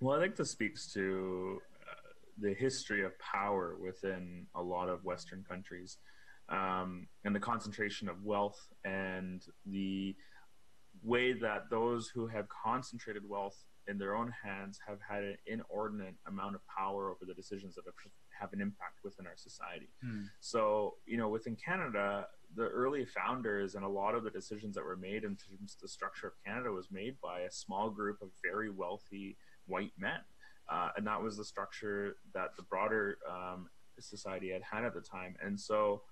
[0.00, 1.94] Well, I think this speaks to uh,
[2.38, 5.98] the history of power within a lot of Western countries
[6.48, 10.14] um, and the concentration of wealth and the
[11.02, 16.14] way that those who have concentrated wealth in their own hands have had an inordinate
[16.26, 17.94] amount of power over the decisions that have,
[18.38, 19.88] have an impact within our society.
[20.04, 20.28] Mm.
[20.40, 24.84] So, you know, within Canada, the early founders and a lot of the decisions that
[24.84, 28.22] were made in terms of the structure of Canada was made by a small group
[28.22, 30.20] of very wealthy white men.
[30.68, 33.68] Uh, and that was the structure that the broader um,
[34.00, 35.36] society had had at the time.
[35.42, 36.02] And so,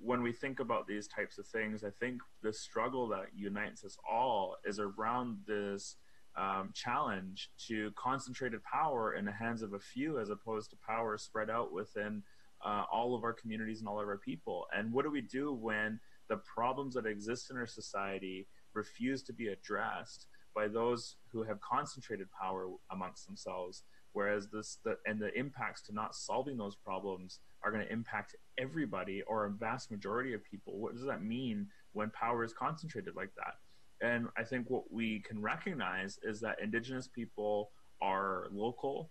[0.00, 3.96] when we think about these types of things, I think the struggle that unites us
[4.08, 5.96] all is around this
[6.36, 11.16] um, challenge to concentrated power in the hands of a few as opposed to power
[11.16, 12.22] spread out within
[12.64, 14.66] uh, all of our communities and all of our people.
[14.76, 19.32] And what do we do when the problems that exist in our society refuse to
[19.32, 23.82] be addressed by those who have concentrated power amongst themselves?
[24.12, 28.36] Whereas this, the, and the impacts to not solving those problems are going to impact
[28.58, 30.78] everybody or a vast majority of people.
[30.78, 33.54] What does that mean when power is concentrated like that?
[34.00, 37.70] And I think what we can recognize is that Indigenous people
[38.02, 39.10] are local.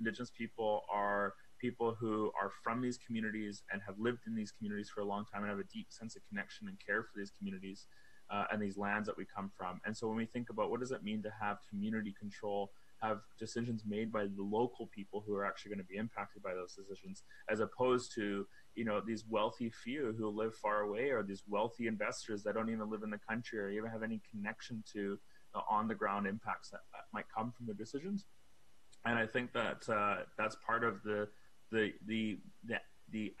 [0.00, 4.88] Indigenous people are people who are from these communities and have lived in these communities
[4.88, 7.32] for a long time and have a deep sense of connection and care for these
[7.36, 7.86] communities
[8.30, 9.80] uh, and these lands that we come from.
[9.84, 12.70] And so when we think about what does it mean to have community control
[13.02, 16.54] have decisions made by the local people who are actually going to be impacted by
[16.54, 18.46] those decisions, as opposed to
[18.80, 22.70] you know these wealthy few who live far away, or these wealthy investors that don't
[22.70, 25.18] even live in the country or even have any connection to
[25.52, 28.24] the on the ground impacts that, that, might come from their decisions.
[29.04, 31.28] And I think that uh, that's part of the
[31.70, 32.76] the the the
[33.12, 33.34] the,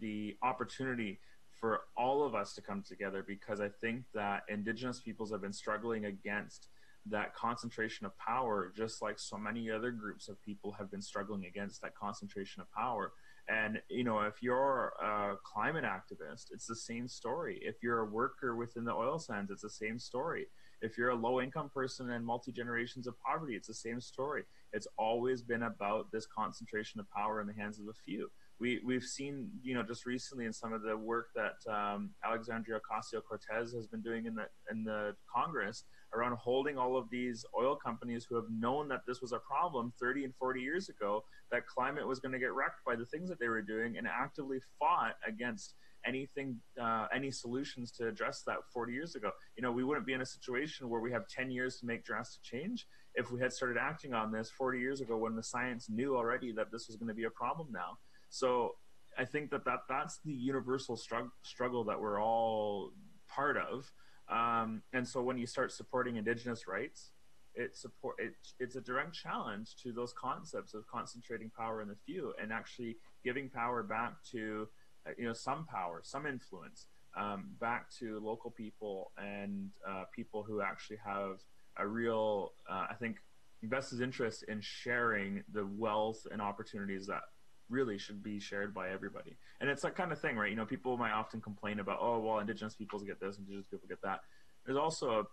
[0.00, 1.18] the opportunity
[1.60, 5.52] for all of us to come together because I think that Indigenous peoples have been
[5.52, 6.68] struggling against
[7.10, 11.44] that concentration of power, just like so many other groups of people have been struggling
[11.44, 13.12] against that concentration of power.
[13.48, 17.60] And, you know, if you're a climate activist, it's the same story.
[17.62, 20.46] If you're a worker within the oil sands, it's the same story.
[20.82, 24.44] If you're a low income person and multi generations of poverty, it's the same story.
[24.72, 28.80] It's always been about this concentration of power in the hands of a few we
[28.84, 33.20] we've seen you know just recently in some of the work that um, Alexandria Ocasio
[33.22, 37.76] Cortez has been doing in the in the Congress around holding all of these oil
[37.76, 41.66] companies who have known that this was a problem 30 and 40 years ago that
[41.66, 44.58] climate was going to get wrecked by the things that they were doing and actively
[44.78, 45.74] fought against
[46.06, 50.12] anything uh, any solutions to address that 40 years ago you know we wouldn't be
[50.12, 53.52] in a situation where we have 10 years to make drastic change if we had
[53.52, 56.96] started acting on this 40 years ago when the science knew already that this was
[56.96, 58.74] going to be a problem now so
[59.18, 62.92] I think that, that that's the universal strugg- struggle that we're all
[63.28, 63.90] part of.
[64.28, 67.12] Um, and so when you start supporting Indigenous rights,
[67.56, 71.96] it support it, it's a direct challenge to those concepts of concentrating power in the
[72.06, 74.68] few and actually giving power back to
[75.06, 76.86] uh, you know some power, some influence
[77.16, 81.40] um, back to local people and uh, people who actually have
[81.78, 83.16] a real, uh, I think,
[83.62, 87.22] invested interest in sharing the wealth and opportunities that
[87.68, 89.36] really should be shared by everybody.
[89.60, 90.50] And it's that kind of thing, right?
[90.50, 93.88] You know, people might often complain about, oh, well, indigenous peoples get this, indigenous people
[93.88, 94.20] get that.
[94.64, 95.24] There's also a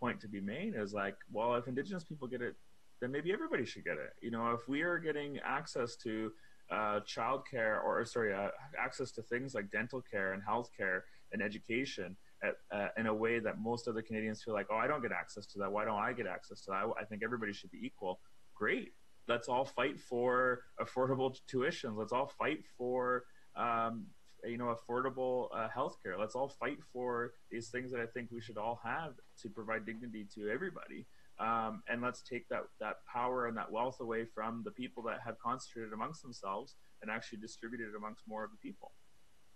[0.00, 2.56] point to be made is like, well, if indigenous people get it,
[3.00, 4.12] then maybe everybody should get it.
[4.20, 6.32] You know, if we are getting access to
[6.70, 8.48] uh, childcare or sorry, uh,
[8.78, 13.14] access to things like dental care and health care and education at, uh, in a
[13.14, 15.70] way that most other Canadians feel like, oh, I don't get access to that.
[15.70, 16.76] Why don't I get access to that?
[16.76, 18.20] I, I think everybody should be equal.
[18.54, 18.92] Great.
[19.28, 21.96] Let's all fight for affordable tuitions.
[21.96, 23.24] Let's all fight for
[23.56, 24.06] um,
[24.46, 26.18] you know affordable uh, healthcare.
[26.18, 29.86] Let's all fight for these things that I think we should all have to provide
[29.86, 31.06] dignity to everybody.
[31.38, 35.20] Um, and let's take that that power and that wealth away from the people that
[35.24, 38.92] have concentrated amongst themselves and actually distribute it amongst more of the people.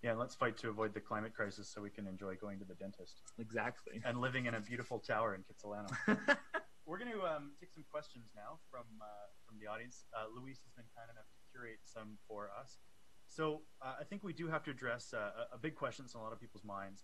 [0.02, 2.74] Yeah, let's fight to avoid the climate crisis so we can enjoy going to the
[2.74, 3.22] dentist.
[3.38, 4.02] Exactly.
[4.04, 5.88] And living in a beautiful tower in Kitsilano.
[6.84, 10.04] We're going to um, take some questions now from uh, from the audience.
[10.12, 12.76] Uh, Luis has been kind enough to curate some for us.
[13.34, 16.20] So uh, I think we do have to address uh, a big question that's in
[16.20, 17.02] a lot of people's minds.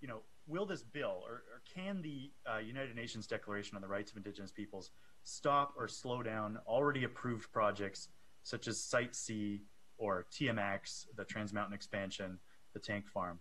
[0.00, 3.88] You know, will this bill or, or can the uh, United Nations Declaration on the
[3.88, 4.90] Rights of Indigenous Peoples
[5.24, 8.08] stop or slow down already approved projects
[8.42, 9.64] such as Site C
[9.98, 12.38] or TMX, the Trans Mountain Expansion,
[12.72, 13.38] the tank farm?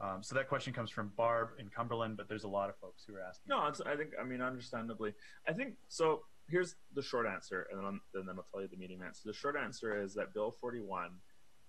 [0.00, 3.04] Um, so that question comes from Barb in Cumberland, but there's a lot of folks
[3.06, 3.50] who are asking.
[3.50, 5.12] No, I think I mean understandably.
[5.46, 6.22] I think so.
[6.48, 9.22] Here's the short answer, and then, and then I'll tell you the medium answer.
[9.24, 11.12] The short answer is that Bill 41 um,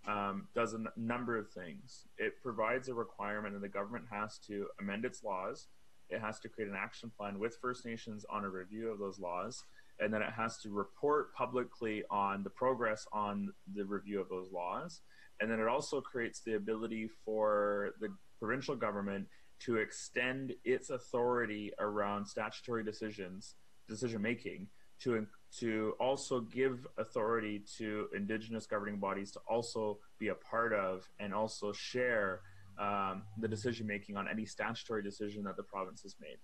[0.08, 2.08] Um, does a number of things.
[2.20, 5.68] It provides a requirement, and the government has to amend its laws.
[6.10, 9.20] It has to create an action plan with First Nations on a review of those
[9.20, 9.64] laws,
[10.00, 14.52] and then it has to report publicly on the progress on the review of those
[14.52, 15.02] laws.
[15.40, 19.28] And then it also creates the ability for the provincial government
[19.62, 23.56] to extend its authority around statutory decisions,
[23.88, 24.68] decision making,
[25.02, 25.26] to
[25.60, 31.34] to also give authority to indigenous governing bodies to also be a part of and
[31.34, 32.42] also share
[32.78, 36.38] um, the decision making on any statutory decision that the province has made.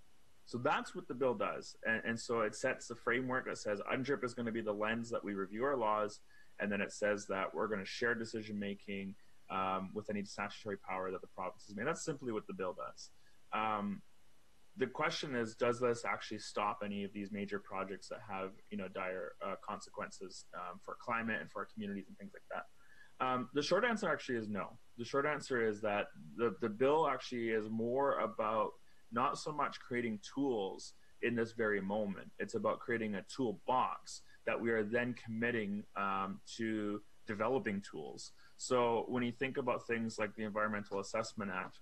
[0.45, 1.75] So that's what the bill does.
[1.85, 4.71] And, and so it sets the framework that says UNDRIP is going to be the
[4.73, 6.19] lens that we review our laws.
[6.59, 9.15] And then it says that we're going to share decision making
[9.49, 11.87] um, with any statutory power that the province has made.
[11.87, 13.09] That's simply what the bill does.
[13.53, 14.01] Um,
[14.77, 18.77] the question is, does this actually stop any of these major projects that have you
[18.77, 23.25] know dire uh, consequences um, for climate and for our communities and things like that?
[23.25, 24.77] Um, the short answer actually is no.
[24.97, 26.07] The short answer is that
[26.37, 28.71] the the bill actually is more about
[29.11, 32.31] not so much creating tools in this very moment.
[32.39, 38.31] It's about creating a toolbox that we are then committing um, to developing tools.
[38.57, 41.79] So when you think about things like the Environmental Assessment Act,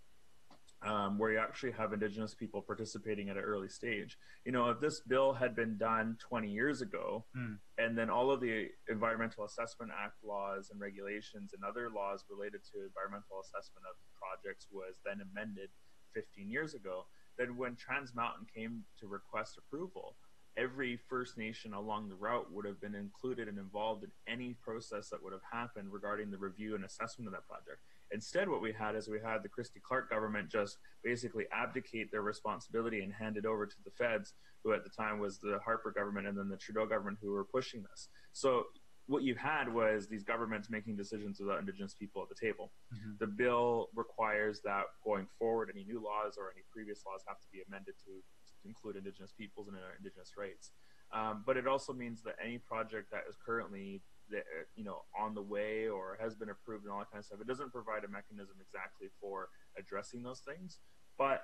[0.82, 4.18] um, where you actually have Indigenous people participating at an early stage.
[4.46, 7.58] You know, if this bill had been done 20 years ago, mm.
[7.78, 12.62] and then all of the Environmental Assessment Act laws and regulations and other laws related
[12.72, 15.70] to environmental assessment of projects was then amended
[16.14, 17.06] 15 years ago,
[17.38, 20.16] then when Trans Mountain came to request approval,
[20.58, 25.10] every First Nation along the route would have been included and involved in any process
[25.10, 27.80] that would have happened regarding the review and assessment of that project.
[28.12, 32.22] Instead, what we had is we had the Christy Clark government just basically abdicate their
[32.22, 34.34] responsibility and hand it over to the feds,
[34.64, 37.46] who at the time was the Harper government and then the Trudeau government who were
[37.46, 38.10] pushing this.
[38.34, 38.66] So
[39.08, 42.72] what you had was these governments making decisions without Indigenous people at the table.
[42.94, 43.12] Mm-hmm.
[43.20, 47.48] The bill requires that going forward, any new laws or any previous laws have to
[47.52, 50.72] be amended to, to include Indigenous peoples and Indigenous rights.
[51.12, 54.44] Um, but it also means that any project that is currently that,
[54.76, 57.42] you know on the way or has been approved and all that kind of stuff.
[57.42, 60.80] It doesn't provide a mechanism exactly for addressing those things.
[61.18, 61.44] But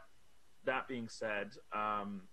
[0.66, 2.24] that being said, um,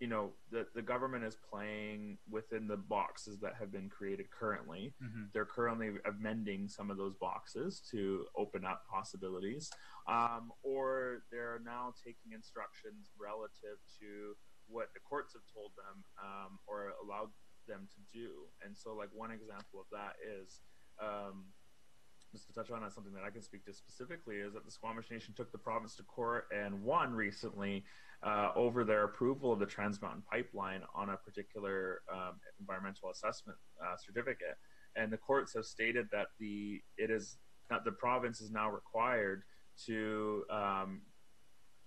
[0.00, 4.94] you know the the government is playing within the boxes that have been created currently.
[5.02, 5.24] Mm-hmm.
[5.32, 9.70] They're currently amending some of those boxes to open up possibilities,
[10.08, 14.34] um, or they're now taking instructions relative to
[14.66, 17.28] what the courts have told them um, or allowed
[17.66, 18.30] them to do.
[18.64, 20.60] And so, like one example of that is,
[21.02, 21.44] um,
[22.32, 25.10] just to touch on something that I can speak to specifically, is that the Squamish
[25.10, 27.84] Nation took the province to court and won recently
[28.22, 33.58] uh, over their approval of the Trans Mountain Pipeline on a particular um, environmental assessment
[33.82, 34.56] uh, certificate.
[34.96, 37.38] And the courts have stated that the it is
[37.70, 39.42] that the province is now required
[39.86, 41.02] to um,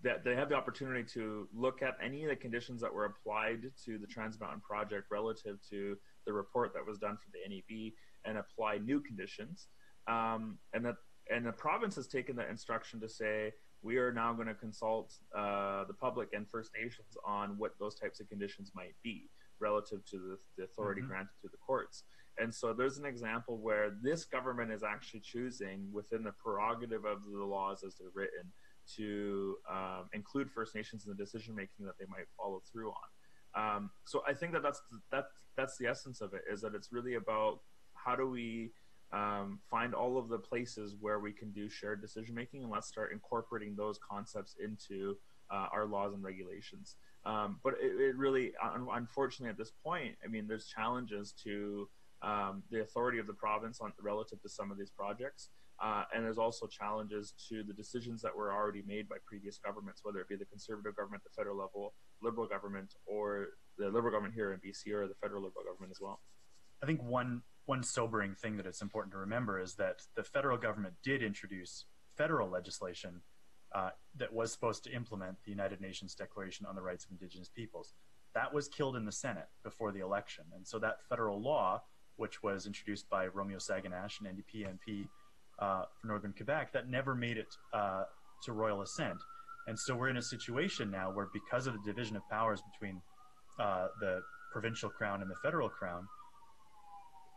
[0.03, 3.71] that they have the opportunity to look at any of the conditions that were applied
[3.85, 7.93] to the Trans Mountain project relative to the report that was done for the NEB
[8.25, 9.67] and apply new conditions.
[10.07, 10.95] Um, and that
[11.31, 15.13] and the province has taken that instruction to say we are now going to consult
[15.35, 19.29] uh, the public and First Nations on what those types of conditions might be.
[19.61, 21.07] relative to the, the authority Mhm.
[21.07, 22.03] granted to the courts.
[22.37, 27.23] And so there's an example where this government is actually choosing within the prerogative of
[27.23, 28.51] the laws as they're written
[28.97, 32.95] to um, include First Nations in the decision making that they might follow through on.
[33.55, 34.81] Um, so I think that that's
[35.11, 35.25] that
[35.55, 37.61] that's the essence of it is that it's really about
[37.93, 38.71] how do we
[39.13, 42.87] um, find all of the places where we can do shared decision making and let's
[42.87, 45.15] start incorporating those concepts into
[45.51, 46.95] uh, our laws and regulations.
[47.25, 51.87] Um, but it, it really, un- unfortunately, at this point, I mean, there's challenges to
[52.21, 55.49] um, the authority of the province on relative to some of these projects.
[55.83, 60.01] Uh, and there's also challenges to the decisions that were already made by previous governments,
[60.03, 63.47] whether it be the conservative government, the federal level, liberal government, or
[63.77, 66.21] the liberal government here in BC, or the federal liberal government as well.
[66.81, 70.57] I think one one sobering thing that it's important to remember is that the federal
[70.57, 73.21] government did introduce federal legislation
[73.73, 77.49] uh, that was supposed to implement the United Nations Declaration on the Rights of Indigenous
[77.49, 77.95] Peoples.
[78.35, 81.81] That was killed in the Senate before the election, and so that federal law,
[82.17, 85.07] which was introduced by Romeo Saganash, an NDP MP
[85.59, 88.03] uh, for Northern Quebec, that never made it uh,
[88.43, 89.23] to royal assent.
[89.67, 93.01] And so we're in a situation now where, because of the division of powers between
[93.57, 96.07] uh, the provincial crown and the federal crown,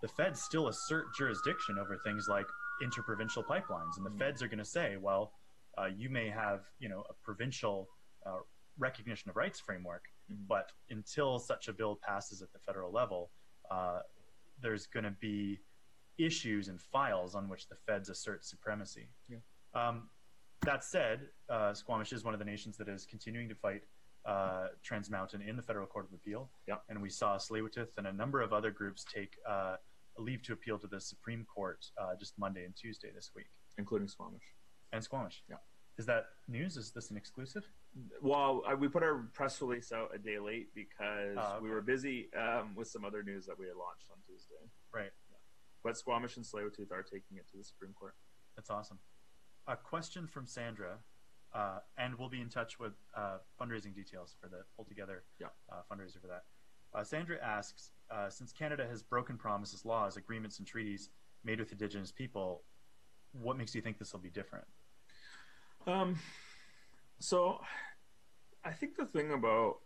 [0.03, 2.49] the feds still assert jurisdiction over things like
[2.81, 4.19] interprovincial pipelines, and the Mhm.
[4.19, 5.33] feds are going to say, well,
[5.77, 7.89] uh, you may have you know a provincial
[8.27, 8.39] uh,
[8.79, 10.47] recognition of rights framework, Mhm.
[10.47, 13.33] but until such a bill passes at the federal level,
[13.71, 14.01] uh,
[14.61, 15.61] there's going to be
[16.19, 19.09] issues and files on which the feds assert supremacy.
[19.29, 19.39] Yeah.
[19.75, 20.09] Um,
[20.63, 23.83] that said, uh, Squamish is one of the nations that is continuing to fight
[24.27, 26.51] uh, Trans Mountain in the Federal Court of Appeal.
[26.67, 26.77] Yeah.
[26.89, 29.77] And we saw Tsleil-Waututh and a number of other groups take uh,
[30.19, 33.47] leave to appeal to the Supreme Court uh, just Monday and Tuesday this week.
[33.79, 34.43] including Squamish.
[34.93, 35.45] And Squamish.
[35.49, 35.57] Yeah.
[35.99, 36.77] Is that news?
[36.77, 37.65] Is this an exclusive?
[38.23, 41.63] Well, I, we put our press release out a day late because Ah, okay.
[41.65, 44.55] we were busy um, with some other news that we had launched on Tuesday.
[44.93, 45.11] Right.
[45.85, 48.15] But Squamish and Tsleil-Waututh are taking it to the Supreme Court.
[48.57, 48.99] That's awesome.
[49.67, 50.99] A question from Sandra,
[51.55, 55.49] uh, and we'll be in touch with uh, fundraising details for the pull together Yeah.
[55.71, 56.45] uh, fundraiser for that.
[56.95, 61.11] Uh, Sandra asks, uh, since Canada has broken promises, laws, agreements, and treaties
[61.45, 62.63] made with Indigenous people,
[63.33, 64.65] what makes you think this will be different?
[65.87, 66.19] Um,
[67.19, 67.61] so
[68.65, 69.77] I think the thing about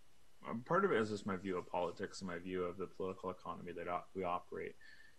[0.48, 2.86] um, part of it is just my view of politics and my view of the
[2.86, 4.74] political economy that we operate.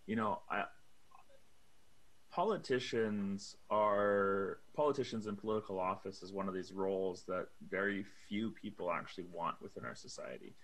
[0.05, 0.63] You know, I,
[2.31, 8.91] politicians are politicians in political office is one of these roles that very few people
[8.91, 10.55] actually want within our society.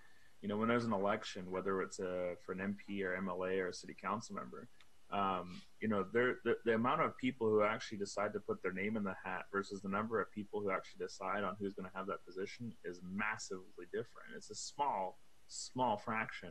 [0.42, 3.68] You know, when there's an election, whether it's a for an MP or MLA or
[3.68, 4.68] a city council member,
[5.12, 8.96] um, you know, the, the amount of people who actually decide to put their name
[8.96, 11.96] in the hat versus the number of people who actually decide on who's going to
[11.96, 14.36] have that position is massively different.
[14.36, 15.18] It's a small,
[15.48, 16.50] small fraction.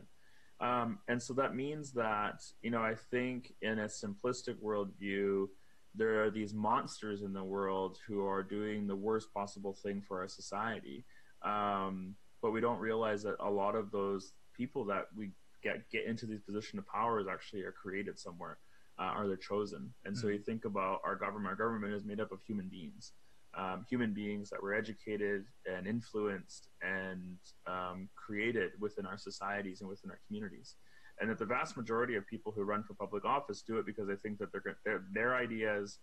[0.60, 5.48] Um, and so that means that, you know, I think in a simplistic worldview,
[5.94, 10.20] there are these monsters in the world who are doing the worst possible thing for
[10.20, 11.04] our society.
[11.42, 15.30] Um, but we don't realize that a lot of those people that we
[15.62, 18.58] get get into these position of powers actually are created somewhere,
[18.98, 19.92] uh, or they're chosen.
[20.04, 20.32] And so Mhm.
[20.32, 21.48] you think about our government.
[21.48, 23.12] Our government is made up of human beings,
[23.56, 27.36] um, human beings that were educated and influenced and
[27.66, 30.76] um, created within our societies and within our communities.
[31.20, 34.06] And that the vast majority of people who run for public office do it because
[34.06, 35.98] they think that they're, they're their ideas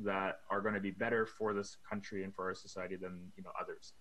[0.00, 3.42] that are going to be better for this country and for our society than you
[3.42, 3.92] know others.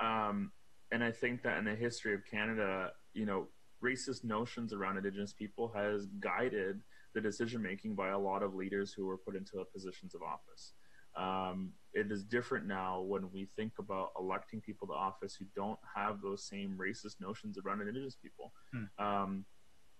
[0.00, 0.50] Um,
[0.92, 3.48] and I think that in the history of Canada, you know,
[3.82, 6.80] racist notions around Indigenous people has guided
[7.14, 10.72] the decision making by a lot of leaders who were put into positions of office.
[11.16, 15.78] Um, it is different now when we think about electing people to office who don't
[15.94, 18.52] have those same racist notions around Indigenous people.
[18.72, 19.04] Hmm.
[19.04, 19.44] Um,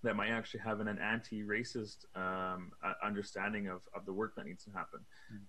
[0.03, 4.45] that might actually have an, an anti-racist um, uh, understanding of, of the work that
[4.45, 5.01] needs to happen.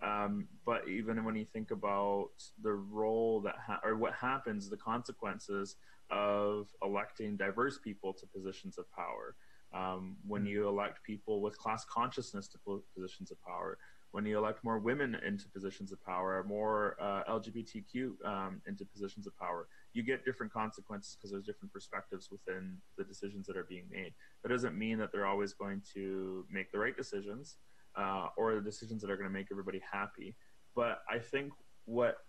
[0.02, 2.30] Um, but even when you think about
[2.62, 5.76] the role that ha- or what happens, the consequences
[6.10, 9.36] of electing diverse people to positions of power,
[9.74, 10.50] um, when Mm.
[10.52, 12.58] you elect people with class consciousness to
[12.96, 13.78] positions of power,
[14.16, 19.28] when you elect more women into positions of power, more uh, LGBTQ um, into positions
[19.28, 23.66] of power, you get different consequences because there's different perspectives within the decisions that are
[23.66, 24.14] being made.
[24.42, 27.58] That doesn't mean that they're always going to make the right decisions
[27.98, 30.34] uh, or the decisions that are going to make everybody happy.
[30.78, 31.52] But I think
[31.84, 32.20] what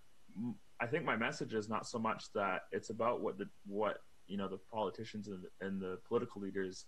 [0.80, 4.36] I think my message is not so much that it's about what the what you
[4.36, 6.86] know the politicians and, and the political leaders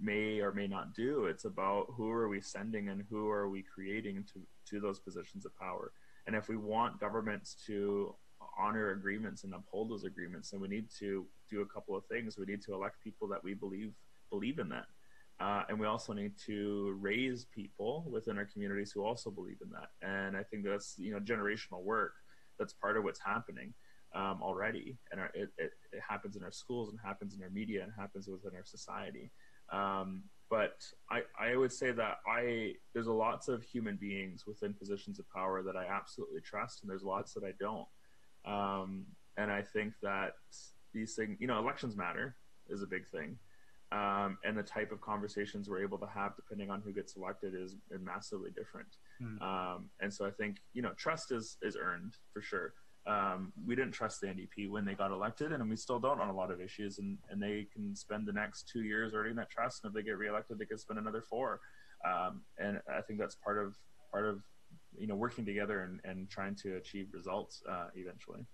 [0.00, 1.26] may or may not do.
[1.26, 4.40] It's about who are we sending and who are we creating to
[4.70, 5.92] to those positions of power.
[6.26, 8.14] And if we want governments to
[8.58, 12.38] honor agreements and uphold those agreements, then we need to do a couple of things.
[12.38, 13.92] We need to elect people that we believe
[14.30, 14.86] believe in that.
[15.40, 19.70] Uh, and we also need to raise people within our communities who also believe in
[19.70, 19.90] that.
[20.00, 22.14] And I think that's you know generational work.
[22.58, 23.74] That's part of what's happening
[24.14, 27.50] um, already, and our, it, it, it, happens in our schools and happens in our
[27.50, 29.32] media and happens within our society.
[29.72, 35.18] Um, but I, I would say that I there's lots of human beings within positions
[35.18, 37.86] of power that I absolutely trust, and there's lots that I don't.
[38.44, 39.06] Um,
[39.36, 40.34] and I think that
[40.92, 42.36] these things, you know, elections matter
[42.68, 43.38] is a big thing
[43.94, 47.54] um, and the type of conversations we're able to have depending on who gets elected
[47.54, 48.88] is, massively different.
[49.22, 49.40] Mm.
[49.40, 52.74] Um, and so I think you know trust is is earned for sure.
[53.06, 56.28] Um, we didn't trust the NDP when they got elected, and we still don't on
[56.28, 56.98] a lot of issues.
[56.98, 60.02] And, and they can spend the next two years earning that trust, and if they
[60.02, 61.60] get reelected, they can spend another four.
[62.04, 63.76] Um, and I think that's part of
[64.10, 64.42] part of
[64.96, 68.46] you know working together and, and trying to achieve results uh, eventually.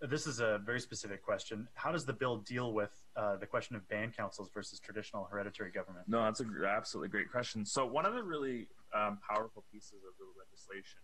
[0.00, 1.68] This is a very specific question.
[1.74, 5.70] How does the bill deal with uh, the question of band councils versus traditional hereditary
[5.70, 6.08] government?
[6.08, 7.64] No, that's a absolutely great question.
[7.64, 10.98] So one of the really um, powerful pieces of the legislation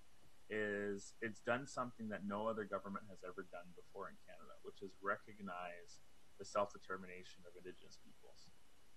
[0.51, 4.83] is it's done something that no other government has ever done before in Canada, which
[4.83, 6.01] is recognize
[6.39, 8.47] the self-determination of Indigenous peoples.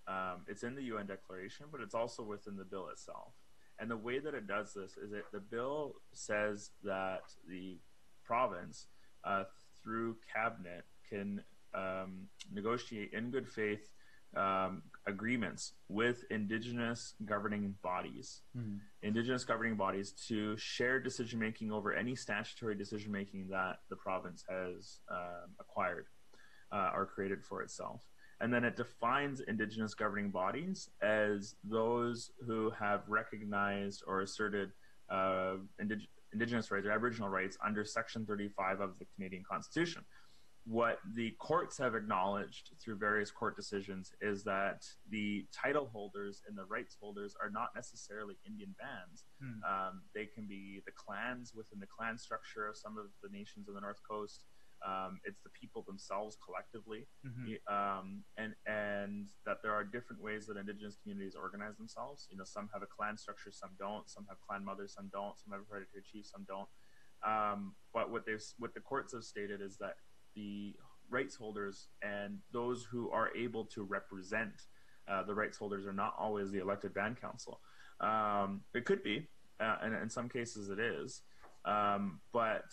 [0.07, 3.33] Um, it's in the UN Declaration, but it's also within the bill itself.
[3.79, 7.79] And the way that it does this is that the bill says that the
[8.23, 8.87] province,
[9.23, 9.43] uh,
[9.81, 11.41] through cabinet, can
[11.73, 13.89] um, negotiate in good faith
[14.35, 18.77] um, agreements with indigenous governing bodies, mm-hmm.
[19.01, 24.43] indigenous governing bodies to share decision making over any statutory decision making that the province
[24.47, 26.05] has um, acquired
[26.71, 28.01] uh, or created for itself.
[28.39, 34.71] And then it defines indigenous governing bodies as those who have recognized or asserted
[35.09, 40.03] uh, indig- indigenous rights or Aboriginal rights under Section 35 of the Canadian Constitution
[40.65, 46.55] what the courts have acknowledged through various court decisions is that the title holders and
[46.55, 49.25] the rights holders are not necessarily Indian bands.
[49.41, 49.63] Hmm.
[49.63, 53.67] Um, they can be the clans within the clan structure of some of the nations
[53.67, 54.45] of the North Coast.
[54.85, 57.53] Um, it's the people themselves collectively, mm-hmm.
[57.71, 62.27] um, and and that there are different ways that Indigenous communities organize themselves.
[62.31, 64.09] You know, some have a clan structure, some don't.
[64.09, 65.37] Some have clan mothers, some don't.
[65.37, 66.67] Some have hereditary chiefs, some don't.
[67.21, 69.97] Um, but what they've what the courts have stated is that
[70.35, 70.75] the
[71.09, 74.53] rights holders and those who are able to represent
[75.07, 77.59] uh, the rights holders are not always the elected band council.
[77.99, 79.27] Um, it could be,
[79.59, 81.21] uh, and in some cases it is.
[81.65, 82.65] Um, but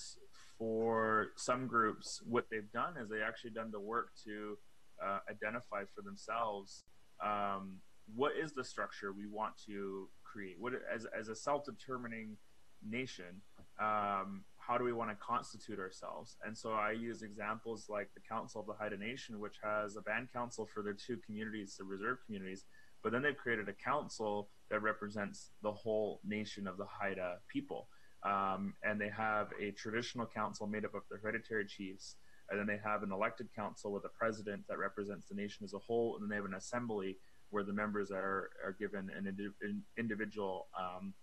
[0.59, 4.57] for some groups, what they've done is they actually done the work to
[5.05, 6.85] uh, identify for themselves
[7.25, 7.79] um,
[8.15, 10.57] what is the structure we want to create.
[10.59, 12.37] What as as a self-determining
[12.89, 13.43] nation,
[13.81, 16.37] um, how do we want to constitute ourselves?
[16.45, 20.03] And so I use examples like the Council of the Haida Nation, which has a
[20.03, 22.67] band council for their two communities, the reserve communities,
[23.03, 27.89] but then they've created a council that represents the whole nation of the Haida people.
[28.25, 32.17] Um, and they have a traditional council made up of the hereditary chiefs,
[32.51, 35.73] and then they have an elected council with a president that represents the nation as
[35.73, 37.17] a whole, and then they have an assembly
[37.49, 41.15] where the members are, are given an, indi- an individual um,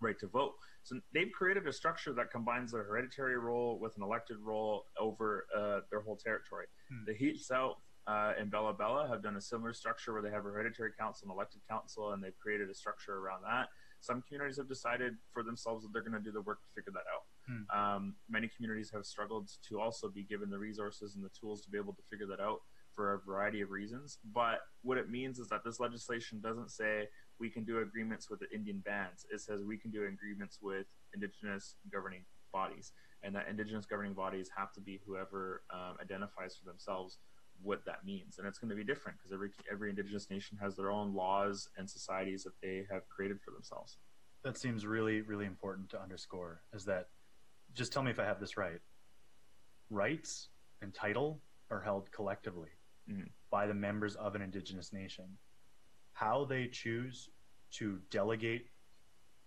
[0.00, 0.52] right to vote.
[0.82, 5.46] So they've created a structure that combines their hereditary role with an elected role over
[5.56, 6.66] uh, their whole territory.
[6.90, 7.04] Hmm.
[7.06, 7.74] The Heiltsuk
[8.06, 11.28] uh, and Bella Bella have done a similar structure where they have a hereditary council
[11.28, 13.68] and elected council, and they've created a structure around that.
[14.00, 16.92] Some communities have decided for themselves that they're going to do the work to figure
[16.92, 17.24] that out.
[17.48, 17.78] Hmm.
[17.78, 21.70] Um, many communities have struggled to also be given the resources and the tools to
[21.70, 22.60] be able to figure that out
[22.94, 24.18] for a variety of reasons.
[24.34, 27.08] But what it means is that this legislation doesn't say
[27.38, 29.26] we can do agreements with the Indian bands.
[29.32, 32.22] It says we can do agreements with indigenous governing
[32.52, 37.18] bodies, and that indigenous governing bodies have to be whoever um, identifies for themselves
[37.62, 40.76] what that means, and it's going to be different because every every indigenous nation has
[40.76, 43.98] their own laws and societies that they have created for themselves.
[44.42, 46.62] That seems really really important to underscore.
[46.72, 47.08] Is that
[47.74, 48.80] just tell me if I have this right?
[49.90, 50.48] Rights
[50.82, 52.70] and title are held collectively
[53.10, 53.28] mm-hmm.
[53.50, 55.24] by the members of an indigenous nation
[56.14, 57.28] how they choose
[57.72, 58.68] to delegate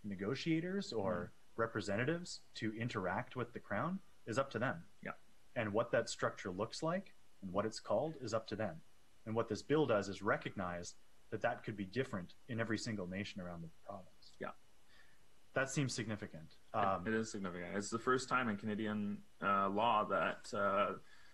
[0.04, 1.62] negotiators or mm.
[1.62, 4.76] representatives to interact with the crown is up to them.
[5.04, 5.12] Yeah.
[5.56, 8.76] And what that structure looks like and what it's called is up to them.
[9.26, 10.96] And what this bill does is recognize
[11.32, 14.36] that that could be different in every single nation around the province.
[14.40, 14.52] Yeah.
[15.56, 16.56] That seems significant.
[16.74, 17.76] Um, it is significant.
[17.76, 20.94] It's the first time in Canadian uh, law that uh,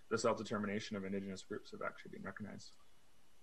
[0.09, 2.71] the self determination of Indigenous groups have actually been recognized.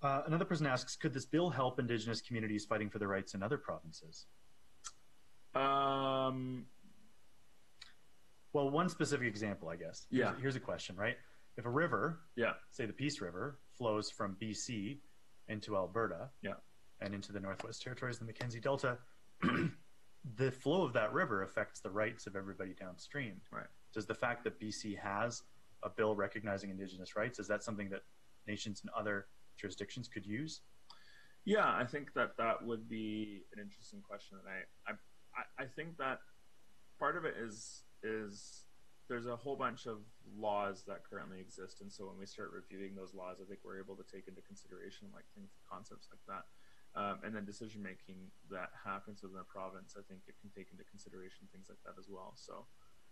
[0.03, 3.43] Uh, another person asks, could this bill help Indigenous communities fighting for their rights in
[3.43, 4.27] other provinces?
[5.55, 6.65] Um,
[8.53, 10.07] well, one specific example, I guess.
[10.11, 10.31] Yeah.
[10.31, 11.17] Here's, here's a question, right?
[11.57, 12.53] if a river, Yeah.
[12.71, 14.99] say the Peace River, flows from BC
[15.49, 16.55] into Alberta, Yeah.
[17.01, 18.97] and into the Northwest Territories, the Mackenzie Delta,
[20.37, 23.43] the flow of that river affects the rights of everybody downstream.
[23.51, 23.67] Right.
[23.93, 25.43] Does the fact that BC has
[25.83, 28.05] a bill recognizing Indigenous rights is that something that
[28.47, 29.27] nations in other
[29.61, 30.61] jurisdictions could use?
[31.45, 35.97] Yeah, I think that that would be an interesting question, and I, I, I think
[35.99, 36.21] that
[36.99, 38.65] part of it is is
[39.09, 39.99] there's a whole bunch of
[40.37, 43.81] laws that currently exist, and so when we start reviewing those laws, I think we're
[43.81, 46.45] able to take into consideration like things, concepts like that,
[47.01, 49.97] um, and then decision making that happens within a province.
[49.97, 52.37] I think it can take into consideration things like that as well.
[52.37, 52.67] So,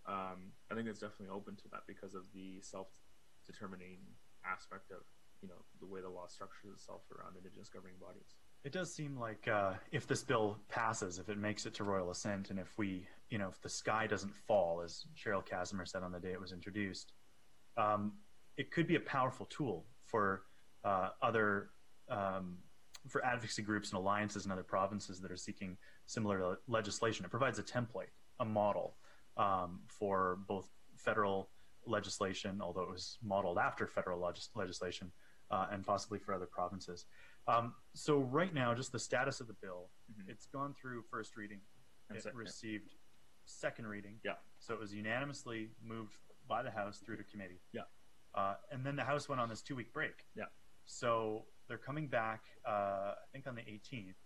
[0.06, 3.98] um, I think it's definitely open to that because of the self-determining
[4.44, 5.02] aspect of
[5.42, 8.34] you know the way the law structures itself around indigenous governing bodies.
[8.64, 12.10] It does seem like uh, if this bill passes, if it makes it to royal
[12.10, 16.02] assent, and if we, you know, if the sky doesn't fall, as Cheryl Casimir said
[16.02, 17.12] on the day it was introduced,
[17.76, 18.12] um,
[18.56, 20.42] it could be a powerful tool for
[20.84, 21.70] uh, other,
[22.10, 22.58] um,
[23.08, 25.76] for advocacy groups and alliances in other provinces that are seeking
[26.06, 27.24] similar le- legislation.
[27.24, 28.10] It provides a template,
[28.40, 28.96] a model
[29.36, 31.48] um, for both federal
[31.88, 35.10] legislation, although it was modeled after federal legis- legislation,
[35.50, 37.06] uh, and possibly for other provinces.
[37.46, 40.28] Um, so right now, just the status of the bill, Mhm.
[40.28, 41.60] it's gone through first reading.
[42.08, 42.30] And It yeah.
[42.34, 42.94] received
[43.44, 44.20] second reading.
[44.24, 44.36] Yeah.
[44.58, 46.16] So it was unanimously moved
[46.46, 47.60] by the House through to committee.
[47.72, 47.82] Yeah.
[48.34, 50.26] Uh, and then the House went on this two-week break.
[50.34, 50.46] Yeah.
[50.84, 54.16] So they're coming back, uh, I think on the 18th,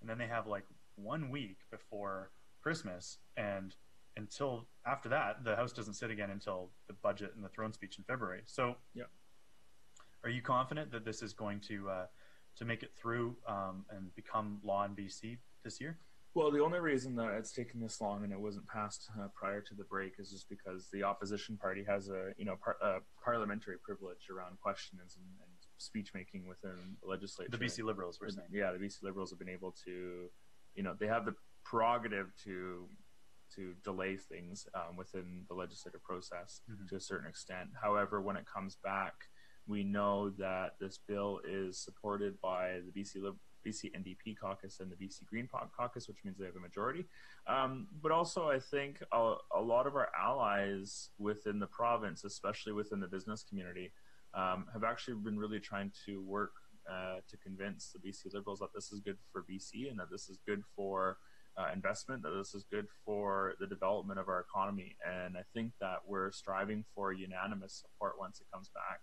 [0.00, 0.66] and then they have like
[0.96, 3.76] one week before Christmas, and
[4.22, 7.96] until after that, the House doesn't sit again until the budget and the throne speech
[7.98, 8.42] in February.
[8.46, 9.04] So, Yeah.
[10.24, 12.06] are you confident that this is going to uh,
[12.56, 15.98] to make it through um, and become law in BC this year?
[16.34, 19.60] Well, the only reason that it's taken this long and it wasn't passed uh, prior
[19.62, 22.98] to the break is just because the opposition party has a you know par- uh,
[23.24, 27.50] parliamentary privilege around questions and, and speech making within the legislature.
[27.50, 28.48] The BC Liberals were saying.
[28.52, 30.28] yeah, the BC Liberals have been able to,
[30.74, 32.88] you know, they have the prerogative to
[33.56, 36.88] to delay things um, within the legislative process Mhm.
[36.88, 37.70] to a certain extent.
[37.80, 39.28] However, when it comes back,
[39.66, 44.90] we know that this bill is supported by the BC Lib- BC NDP caucus and
[44.90, 47.06] the BC Green caucus, which means they have a majority.
[47.46, 52.72] Um, but also, I think a, a lot of our allies within the province, especially
[52.72, 53.92] within the business community,
[54.34, 56.52] um, have actually been really trying to work
[56.90, 60.30] uh, to convince the BC Liberals that this is good for BC and that this
[60.30, 61.18] is good for
[61.58, 64.96] uh, investment, that this is good for the development of our economy.
[65.04, 69.00] And I think that we're striving for unanimous support once it comes back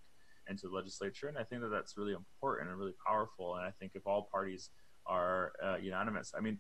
[0.48, 1.28] into the legislature.
[1.28, 3.56] And I think that that's really important and really powerful.
[3.56, 4.70] And I think if all parties
[5.06, 6.60] are uh, unanimous, I mean,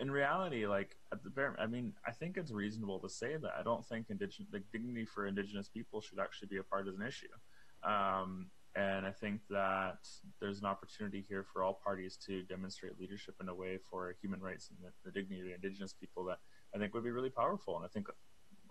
[0.00, 3.52] in reality, like at the bare, I mean, I think it's reasonable to say that
[3.58, 7.28] I don't think indigenous, the dignity for indigenous people should actually be a partisan issue.
[7.82, 10.06] Um, and I think that
[10.40, 14.40] there's an opportunity here for all parties to demonstrate leadership in a way for human
[14.40, 16.38] rights and the, the dignity of indigenous people that
[16.74, 17.76] I think would be really powerful.
[17.76, 18.06] And I think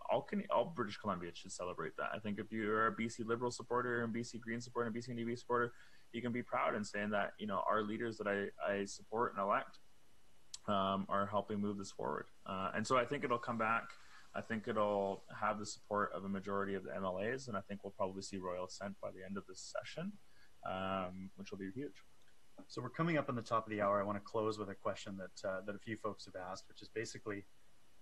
[0.10, 2.10] all Can- all British Columbians should celebrate that.
[2.14, 5.38] I think if you're a BC Liberal supporter and BC Green supporter and BC NDP
[5.38, 5.74] supporter,
[6.14, 9.34] you can be proud in saying that you know our leaders that I, I support
[9.36, 9.80] and elect
[10.68, 12.26] um, are helping move this forward.
[12.45, 13.89] Uh, and so I think it'll come back.
[14.36, 17.84] I think it'll have the support of a majority of the MLAs, and I think
[17.84, 20.12] we'll probably see royal assent by the end of this session,
[20.70, 22.04] um, which will be huge.
[22.68, 24.00] So we're coming up on the top of the hour.
[24.00, 26.66] I want to close with a question that uh, that a few folks have asked,
[26.68, 27.46] which is basically,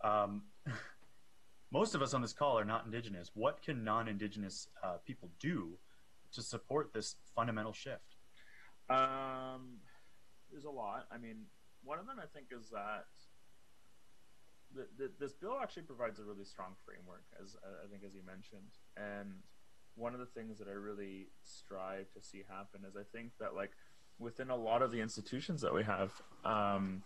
[0.03, 0.43] um,
[1.71, 3.31] most of us on this call are not Indigenous.
[3.33, 5.77] What can non-Indigenous uh, people do
[6.33, 8.15] to support this fundamental shift?
[8.89, 9.77] Um,
[10.51, 11.07] there's a lot.
[11.11, 11.45] I mean,
[11.83, 13.05] one of them I think is that
[15.19, 18.71] this bill actually provides a really strong framework, as uh, I think as you mentioned,
[18.95, 19.33] and
[19.95, 23.55] one of the things that I really strive to see happen is I think that
[23.55, 23.71] like
[24.19, 26.11] within a lot of the institutions that we have,
[26.45, 27.03] um,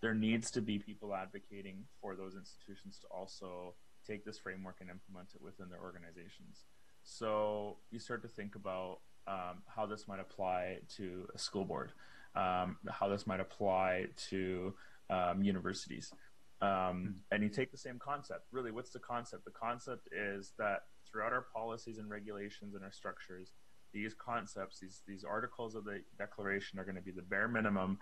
[0.00, 3.74] there needs to be people advocating for those institutions to also
[4.06, 6.66] take this framework and implement it within their organizations.
[7.02, 11.92] So you start to think about um, how this might apply to a school board,
[12.34, 14.74] um, how this might apply to
[15.10, 16.12] um, universities.
[16.60, 18.46] Um, and you take the same concept.
[18.50, 19.44] Really, what's the concept?
[19.44, 23.52] The concept is that throughout our policies and regulations and our structures,
[23.92, 27.98] these concepts, these these articles of the declaration, are going to be the bare minimum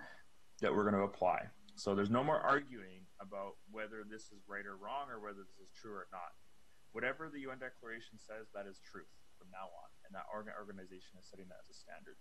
[0.60, 1.42] that we're going to apply.
[1.76, 5.60] So there's no more arguing about whether this is right or wrong or whether this
[5.60, 6.32] is true or not.
[6.92, 11.20] Whatever the UN Declaration says, that is truth from now on, and that organ- organization
[11.20, 12.16] is setting that as a standard.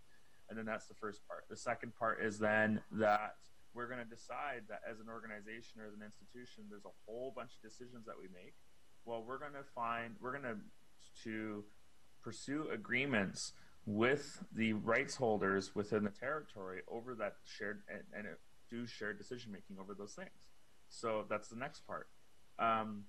[0.50, 1.46] And then that's the first part.
[1.50, 3.40] The second part is then that
[3.76, 7.34] we're going to decide that as an organization or as an institution, there's a whole
[7.36, 8.56] bunch of decisions that we make.
[9.04, 10.58] Well, we're going to find we're going to
[11.24, 11.64] to
[12.24, 13.54] pursue agreements
[13.86, 18.36] with the rights holders within the territory over that shared and, and
[18.70, 20.50] do shared decision making over those things.
[20.90, 22.08] So that's the next part.
[22.58, 23.04] Um,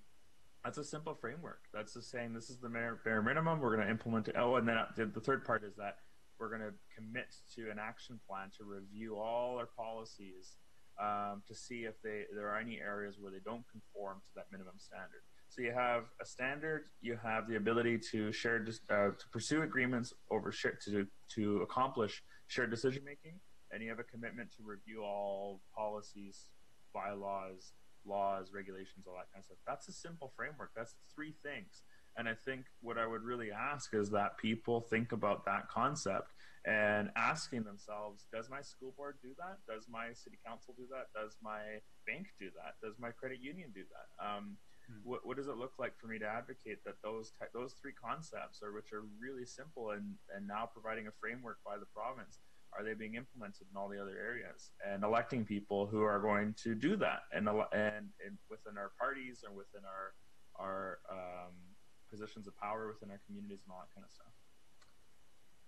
[0.63, 1.61] that's a simple framework.
[1.73, 2.69] That's just saying this is the
[3.03, 3.59] bare minimum.
[3.59, 4.35] We're going to implement it.
[4.37, 5.97] Oh, and then the, the third part is that
[6.39, 10.57] we're going to commit to an action plan to review all our policies
[11.01, 14.45] um, to see if they there are any areas where they don't conform to that
[14.51, 15.21] minimum standard.
[15.49, 20.13] So you have a standard, you have the ability to share uh, to pursue agreements
[20.31, 23.39] over to to accomplish shared decision making,
[23.71, 26.49] and you have a commitment to review all policies,
[26.93, 27.73] bylaws,
[28.05, 29.57] laws, regulations, all that kind of stuff.
[29.67, 30.71] That's a simple framework.
[30.75, 31.83] That's three things.
[32.17, 36.33] And I think what I would really ask is that people think about that concept
[36.65, 39.59] and asking themselves, does my school board do that?
[39.71, 41.07] Does my city council do that?
[41.15, 42.75] Does my bank do that?
[42.85, 44.07] Does my credit union do that?
[44.19, 44.57] Um,
[44.89, 44.99] hmm.
[45.03, 48.61] what, what, does it look like for me to advocate that those those three concepts
[48.63, 52.39] are which are really simple and, and now providing a framework by the province
[52.77, 56.53] are they being implemented in all the other areas and electing people who are going
[56.61, 60.13] to do that and and, and within our parties and within our
[60.59, 61.55] our um,
[62.09, 64.33] positions of power within our communities and all that kind of stuff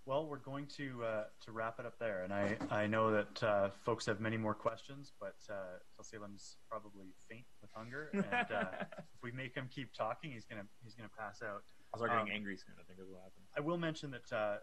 [0.09, 3.43] well, we're going to uh, to wrap it up there, and I, I know that
[3.43, 8.65] uh, folks have many more questions, but uh, Khelsilem's probably faint with hunger, and uh,
[8.81, 11.61] if we make him keep talking, he's gonna he's gonna pass out.
[11.93, 12.73] I'll start getting um, angry soon.
[12.79, 13.43] I think is what happen.
[13.55, 14.57] I will mention that uh,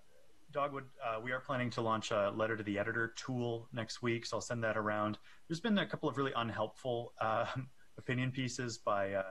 [0.52, 4.26] Dogwood, uh, we are planning to launch a letter to the editor tool next week,
[4.26, 5.16] so I'll send that around.
[5.48, 7.46] There's been a couple of really unhelpful uh,
[7.98, 9.22] opinion pieces by uh,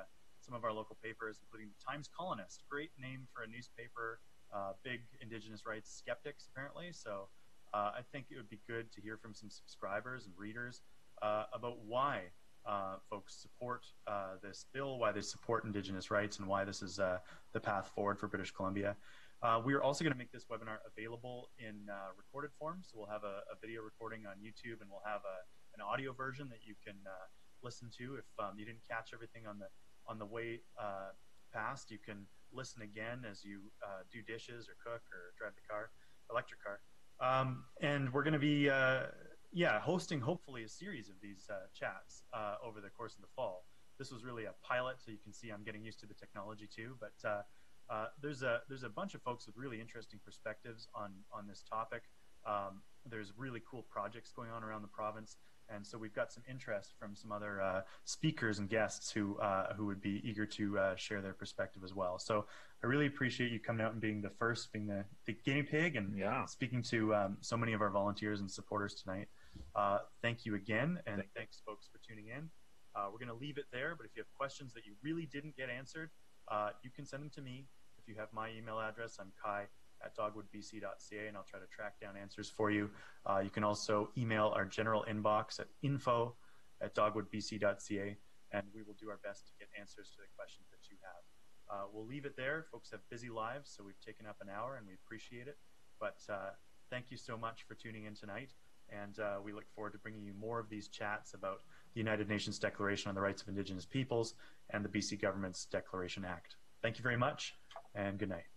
[0.46, 4.20] some of our local papers, including the Times Colonist, great name for a newspaper,
[4.54, 6.92] uh, big Indigenous rights skeptics apparently.
[6.92, 7.28] So
[7.74, 10.82] uh, I think it would be good to hear from some subscribers and readers
[11.22, 12.22] uh, about why
[13.10, 13.86] folks support
[14.42, 18.28] this bill, why they support Indigenous rights, and why this is the path forward for
[18.28, 18.96] British Columbia.
[19.46, 22.82] Uh, we are also going to make this webinar available in uh, recorded form.
[22.82, 25.38] So we'll have a, a, video recording on YouTube and we'll have a,
[25.78, 27.30] an audio version that you can uh,
[27.62, 28.16] listen to.
[28.16, 29.68] If um, you didn't catch everything on the
[30.08, 31.10] on the way uh,
[31.54, 35.62] past, you can listen again as you uh, do dishes or cook or drive the
[35.70, 35.92] car,
[36.30, 36.80] electric car.
[37.20, 39.04] Um, and we're going to be, uh,
[39.54, 42.24] yeah, hosting hopefully a series of these chats
[42.64, 43.66] over the course of the fall.
[43.98, 46.68] This was really a pilot, so you can see I'm getting used to the technology
[46.68, 46.98] too.
[47.00, 47.44] But
[47.90, 51.64] uh, there's a there's a bunch of folks with really interesting perspectives on on this
[51.70, 52.04] topic.
[52.46, 55.38] Um, there's really cool projects going on around the province,
[55.74, 59.74] and so we've got some interest from some other uh, speakers and guests who uh,
[59.74, 62.20] who would be eager to uh, share their perspective as well.
[62.20, 62.46] So
[62.84, 65.96] I really appreciate you coming out and being the first, being the, the guinea pig,
[65.96, 66.46] and yeah.
[66.46, 69.28] speaking to um, so many of our volunteers and supporters tonight.
[69.76, 72.50] Uh, thank you again, and thanks folks for tuning in.
[72.96, 75.26] Uh, we're going to leave it there, but if you have questions that you really
[75.26, 76.10] didn't get answered,
[76.50, 77.66] uh, you can send them to me.
[77.98, 79.66] If you have my email address, I'm kai
[80.06, 82.90] at dogwoodbc.ca, and I'll try to track down answers for you.
[83.26, 86.36] Uh, you can also email our general inbox at info
[86.82, 88.18] at dogwoodbc.ca,
[88.52, 91.24] and we will do our best to get answers to the questions that you have.
[91.68, 92.66] Uh, we'll leave it there.
[92.72, 95.58] Folks have busy lives, so we've taken up an hour, and we appreciate it.
[96.00, 96.52] But uh,
[96.90, 98.52] thank you so much for tuning in tonight,
[98.90, 101.62] and uh, we look forward to bringing you more of these chats about
[101.94, 104.36] the United Nations Declaration on the Rights of Indigenous Peoples
[104.70, 106.56] and the BC government's Declaration Act.
[106.82, 107.56] Thank you very much,
[107.96, 108.55] and good night.